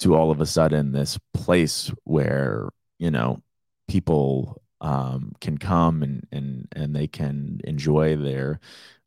To 0.00 0.14
all 0.14 0.30
of 0.30 0.40
a 0.40 0.46
sudden 0.46 0.92
this 0.92 1.18
place 1.34 1.92
where 2.04 2.68
you 3.04 3.10
know 3.10 3.42
people 3.86 4.62
um, 4.80 5.32
can 5.42 5.58
come 5.58 6.02
and 6.02 6.26
and 6.32 6.66
and 6.74 6.96
they 6.96 7.06
can 7.06 7.60
enjoy 7.64 8.16
their 8.16 8.60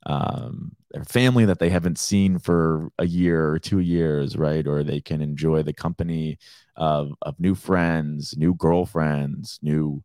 um, 0.05 0.75
their 0.91 1.03
family 1.03 1.45
that 1.45 1.57
they 1.57 1.69
haven't 1.69 1.97
seen 1.97 2.37
for 2.37 2.89
a 2.99 3.07
year 3.07 3.49
or 3.49 3.57
two 3.59 3.79
years, 3.79 4.37
right? 4.37 4.65
Or 4.67 4.83
they 4.83 5.01
can 5.01 5.21
enjoy 5.21 5.63
the 5.63 5.73
company 5.73 6.37
of 6.75 7.13
of 7.23 7.39
new 7.39 7.55
friends, 7.55 8.37
new 8.37 8.53
girlfriends, 8.53 9.57
new 9.63 10.03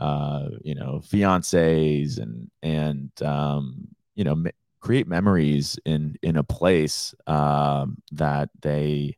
uh, 0.00 0.48
you 0.62 0.74
know 0.74 1.00
fiancés, 1.06 2.18
and 2.18 2.50
and 2.64 3.10
um, 3.22 3.86
you 4.16 4.24
know 4.24 4.36
create 4.80 5.06
memories 5.06 5.78
in 5.84 6.16
in 6.22 6.36
a 6.36 6.42
place 6.42 7.14
um, 7.28 8.02
that 8.10 8.50
they 8.62 9.16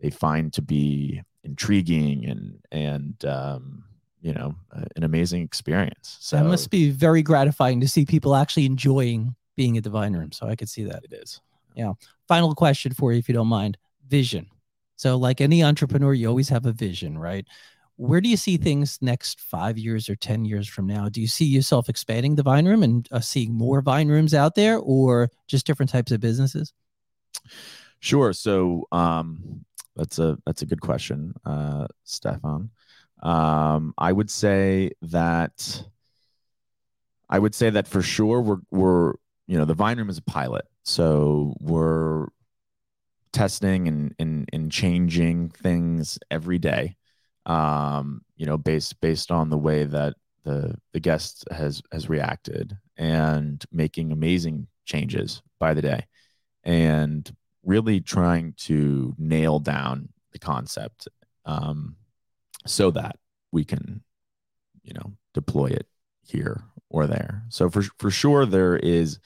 they 0.00 0.10
find 0.10 0.52
to 0.52 0.62
be 0.62 1.22
intriguing 1.46 2.26
and 2.26 2.58
and 2.70 3.24
um, 3.24 3.84
you 4.20 4.34
know 4.34 4.54
an 4.96 5.04
amazing 5.04 5.42
experience. 5.42 6.18
So 6.20 6.36
it 6.36 6.44
must 6.44 6.70
be 6.70 6.90
very 6.90 7.22
gratifying 7.22 7.80
to 7.80 7.88
see 7.88 8.04
people 8.04 8.34
actually 8.34 8.66
enjoying 8.66 9.34
being 9.56 9.76
at 9.76 9.84
the 9.84 9.90
Vine 9.90 10.12
Room. 10.12 10.32
So 10.32 10.46
I 10.46 10.56
could 10.56 10.68
see 10.68 10.84
that. 10.84 11.04
it 11.04 11.12
is. 11.12 11.40
Yeah. 11.74 11.92
Final 12.28 12.54
question 12.54 12.92
for 12.92 13.12
you, 13.12 13.18
if 13.18 13.28
you 13.28 13.34
don't 13.34 13.46
mind. 13.46 13.78
Vision. 14.08 14.46
So, 14.96 15.16
like 15.16 15.40
any 15.40 15.62
entrepreneur, 15.62 16.14
you 16.14 16.28
always 16.28 16.48
have 16.48 16.66
a 16.66 16.72
vision, 16.72 17.18
right? 17.18 17.46
Where 17.96 18.20
do 18.20 18.28
you 18.28 18.36
see 18.36 18.56
things 18.56 18.98
next 19.00 19.40
five 19.40 19.78
years 19.78 20.08
or 20.08 20.16
10 20.16 20.44
years 20.44 20.68
from 20.68 20.86
now? 20.86 21.08
Do 21.08 21.20
you 21.20 21.26
see 21.26 21.44
yourself 21.44 21.88
expanding 21.88 22.34
the 22.34 22.42
Vine 22.42 22.66
Room 22.66 22.82
and 22.82 23.08
uh, 23.10 23.20
seeing 23.20 23.54
more 23.54 23.80
Vine 23.80 24.08
Rooms 24.08 24.34
out 24.34 24.54
there 24.54 24.78
or 24.78 25.30
just 25.48 25.66
different 25.66 25.90
types 25.90 26.12
of 26.12 26.20
businesses? 26.20 26.72
Sure. 28.00 28.32
So 28.32 28.86
um, 28.92 29.64
that's 29.96 30.18
a 30.18 30.38
that's 30.46 30.62
a 30.62 30.66
good 30.66 30.80
question, 30.80 31.34
uh, 31.44 31.86
Stefan. 32.04 32.70
Um, 33.22 33.94
I 33.96 34.12
would 34.12 34.30
say 34.30 34.92
that 35.02 35.82
I 37.28 37.38
would 37.38 37.54
say 37.54 37.70
that 37.70 37.88
for 37.88 38.02
sure 38.02 38.40
we're 38.40 38.60
we're 38.70 39.14
you 39.46 39.58
know 39.58 39.64
the 39.64 39.74
Vine 39.74 39.98
Room 39.98 40.10
is 40.10 40.18
a 40.18 40.22
pilot, 40.22 40.66
so 40.84 41.54
we're 41.60 42.26
testing 43.32 43.88
and 43.88 44.14
and, 44.18 44.48
and 44.52 44.70
changing 44.70 45.50
things 45.50 46.18
every 46.30 46.58
day. 46.58 46.96
Um, 47.46 48.22
you 48.36 48.46
know, 48.46 48.58
based 48.58 49.00
based 49.00 49.30
on 49.30 49.50
the 49.50 49.58
way 49.58 49.84
that 49.84 50.14
the 50.44 50.76
the 50.92 51.00
guest 51.00 51.44
has 51.50 51.82
has 51.92 52.08
reacted 52.08 52.76
and 52.96 53.64
making 53.72 54.12
amazing 54.12 54.66
changes 54.84 55.42
by 55.58 55.74
the 55.74 55.82
day, 55.82 56.06
and 56.64 57.34
really 57.66 58.00
trying 58.00 58.54
to 58.56 59.14
nail 59.18 59.58
down 59.58 60.08
the 60.32 60.38
concept 60.38 61.08
um, 61.44 61.96
so 62.66 62.90
that 62.92 63.16
we 63.52 63.64
can, 63.64 64.02
you 64.82 64.94
know, 64.94 65.12
deploy 65.34 65.66
it 65.66 65.86
here 66.22 66.62
or 66.88 67.06
there. 67.06 67.42
So 67.50 67.68
for 67.68 67.82
for 67.98 68.10
sure, 68.10 68.46
there 68.46 68.76
is 68.76 69.18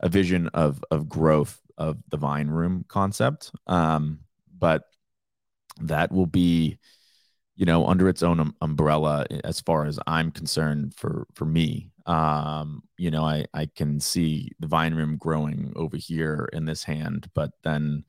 a 0.00 0.08
vision 0.08 0.48
of 0.48 0.84
of 0.90 1.08
growth 1.08 1.60
of 1.78 1.98
the 2.10 2.16
Vine 2.16 2.48
Room 2.48 2.84
concept, 2.88 3.50
um, 3.66 4.20
but 4.58 4.84
that 5.80 6.12
will 6.12 6.26
be 6.26 6.78
you 7.56 7.66
know 7.66 7.86
under 7.86 8.08
its 8.08 8.22
own 8.22 8.40
um, 8.40 8.54
umbrella 8.60 9.26
as 9.44 9.60
far 9.60 9.86
as 9.86 9.98
i'm 10.06 10.30
concerned 10.30 10.94
for 10.94 11.26
for 11.34 11.44
me 11.44 11.90
um 12.06 12.82
you 12.98 13.10
know 13.10 13.24
i 13.24 13.44
i 13.54 13.66
can 13.74 13.98
see 13.98 14.50
the 14.60 14.66
vine 14.66 14.94
room 14.94 15.16
growing 15.16 15.72
over 15.74 15.96
here 15.96 16.48
in 16.52 16.64
this 16.64 16.84
hand 16.84 17.28
but 17.34 17.50
then 17.62 18.04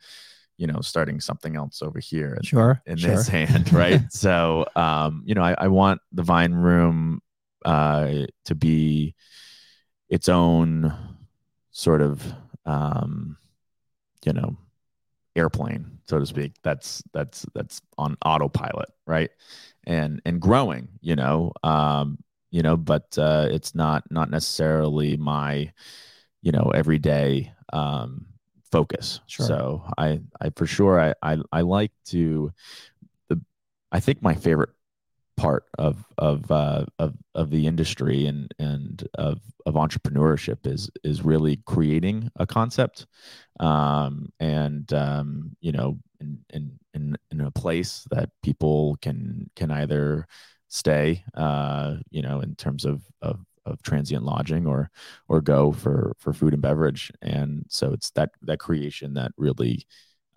you 0.57 0.67
know 0.67 0.81
starting 0.81 1.19
something 1.19 1.55
else 1.55 1.81
over 1.81 1.99
here 1.99 2.37
sure 2.43 2.81
in 2.85 2.97
sure. 2.97 3.15
this 3.15 3.27
hand 3.27 3.71
right? 3.73 4.01
So 4.09 4.65
um 4.75 5.23
you 5.25 5.35
know 5.35 5.43
I, 5.43 5.55
I 5.57 5.67
want 5.67 6.01
the 6.11 6.23
vine 6.23 6.53
room 6.53 7.21
uh 7.63 8.25
to 8.45 8.55
be 8.55 9.15
its 10.09 10.29
own 10.29 10.93
sort 11.71 12.01
of 12.01 12.23
um 12.65 13.37
you 14.25 14.33
know 14.33 14.57
airplane 15.35 15.99
so 16.07 16.19
to 16.19 16.25
speak. 16.25 16.53
That's 16.63 17.03
that's 17.13 17.45
that's 17.53 17.81
on 17.97 18.15
autopilot 18.23 18.89
right? 19.07 19.31
And 19.85 20.21
and 20.25 20.39
growing 20.41 20.87
you 21.01 21.15
know 21.15 21.51
um 21.63 22.19
you 22.55 22.61
know 22.61 22.77
but 22.77 23.17
uh 23.17 23.47
it's 23.51 23.75
not 23.75 24.09
not 24.09 24.29
necessarily 24.29 25.17
my 25.17 25.69
you 26.41 26.53
know 26.53 26.71
everyday 26.73 27.51
um 27.73 28.25
focus 28.71 29.19
Sure. 29.27 29.45
so 29.45 29.83
i 29.97 30.21
i 30.39 30.49
for 30.55 30.65
sure 30.65 30.95
I, 31.01 31.13
I 31.21 31.37
i 31.51 31.61
like 31.61 31.91
to 32.05 32.53
the 33.27 33.41
i 33.91 33.99
think 33.99 34.21
my 34.21 34.35
favorite 34.35 34.69
part 35.35 35.65
of 35.77 35.97
of 36.17 36.49
uh, 36.49 36.85
of 36.97 37.13
of 37.33 37.49
the 37.49 37.67
industry 37.67 38.25
and 38.25 38.53
and 38.57 39.05
of 39.15 39.41
of 39.65 39.73
entrepreneurship 39.73 40.65
is 40.65 40.89
is 41.03 41.25
really 41.25 41.57
creating 41.65 42.31
a 42.37 42.47
concept 42.47 43.05
um, 43.59 44.31
and 44.39 44.93
um, 44.93 45.57
you 45.59 45.73
know 45.73 45.99
in, 46.21 46.39
in 46.53 46.79
in 46.93 47.17
in 47.31 47.41
a 47.41 47.51
place 47.51 48.07
that 48.11 48.29
people 48.43 48.97
can 49.01 49.49
can 49.57 49.71
either 49.71 50.25
stay 50.67 51.23
uh, 51.35 51.95
you 52.09 52.21
know 52.21 52.41
in 52.41 52.55
terms 52.55 52.85
of 52.85 53.01
of 53.21 53.39
of 53.65 53.81
transient 53.81 54.23
lodging 54.23 54.67
or 54.67 54.89
or 55.27 55.41
go 55.41 55.71
for 55.71 56.13
for 56.19 56.33
food 56.33 56.53
and 56.53 56.61
beverage 56.61 57.11
and 57.21 57.65
so 57.69 57.91
it's 57.93 58.11
that 58.11 58.29
that 58.41 58.59
creation 58.59 59.13
that 59.13 59.31
really 59.37 59.85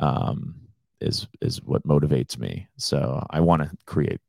um, 0.00 0.54
is 1.00 1.26
is 1.40 1.62
what 1.62 1.86
motivates 1.86 2.38
me 2.38 2.66
so 2.76 3.24
i 3.30 3.40
want 3.40 3.62
to 3.62 3.70
create 3.84 4.20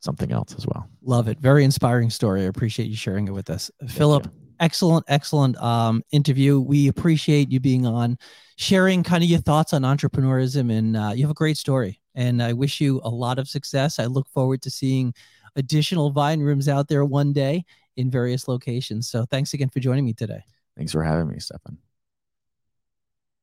something 0.00 0.32
else 0.32 0.54
as 0.56 0.66
well. 0.66 0.88
Love 1.02 1.28
it. 1.28 1.38
Very 1.38 1.64
inspiring 1.64 2.10
story. 2.10 2.42
I 2.42 2.44
appreciate 2.44 2.88
you 2.88 2.96
sharing 2.96 3.28
it 3.28 3.32
with 3.32 3.50
us. 3.50 3.70
Thank 3.80 3.92
Philip, 3.92 4.24
you. 4.24 4.32
excellent, 4.58 5.04
excellent 5.08 5.56
um, 5.58 6.02
interview. 6.10 6.60
We 6.60 6.88
appreciate 6.88 7.50
you 7.50 7.60
being 7.60 7.86
on, 7.86 8.18
sharing 8.56 9.02
kind 9.02 9.22
of 9.22 9.30
your 9.30 9.40
thoughts 9.40 9.72
on 9.72 9.82
entrepreneurism, 9.82 10.72
and 10.72 10.96
uh, 10.96 11.12
you 11.14 11.22
have 11.22 11.30
a 11.30 11.34
great 11.34 11.56
story. 11.56 12.00
And 12.14 12.42
I 12.42 12.52
wish 12.54 12.80
you 12.80 13.00
a 13.04 13.08
lot 13.08 13.38
of 13.38 13.48
success. 13.48 13.98
I 13.98 14.06
look 14.06 14.28
forward 14.28 14.62
to 14.62 14.70
seeing 14.70 15.14
additional 15.56 16.10
vine 16.10 16.40
rooms 16.40 16.68
out 16.68 16.88
there 16.88 17.04
one 17.04 17.32
day 17.32 17.64
in 17.96 18.10
various 18.10 18.48
locations. 18.48 19.08
So 19.08 19.24
thanks 19.30 19.54
again 19.54 19.68
for 19.68 19.80
joining 19.80 20.04
me 20.04 20.12
today. 20.12 20.42
Thanks 20.76 20.92
for 20.92 21.02
having 21.02 21.28
me, 21.28 21.38
Stefan. 21.38 21.78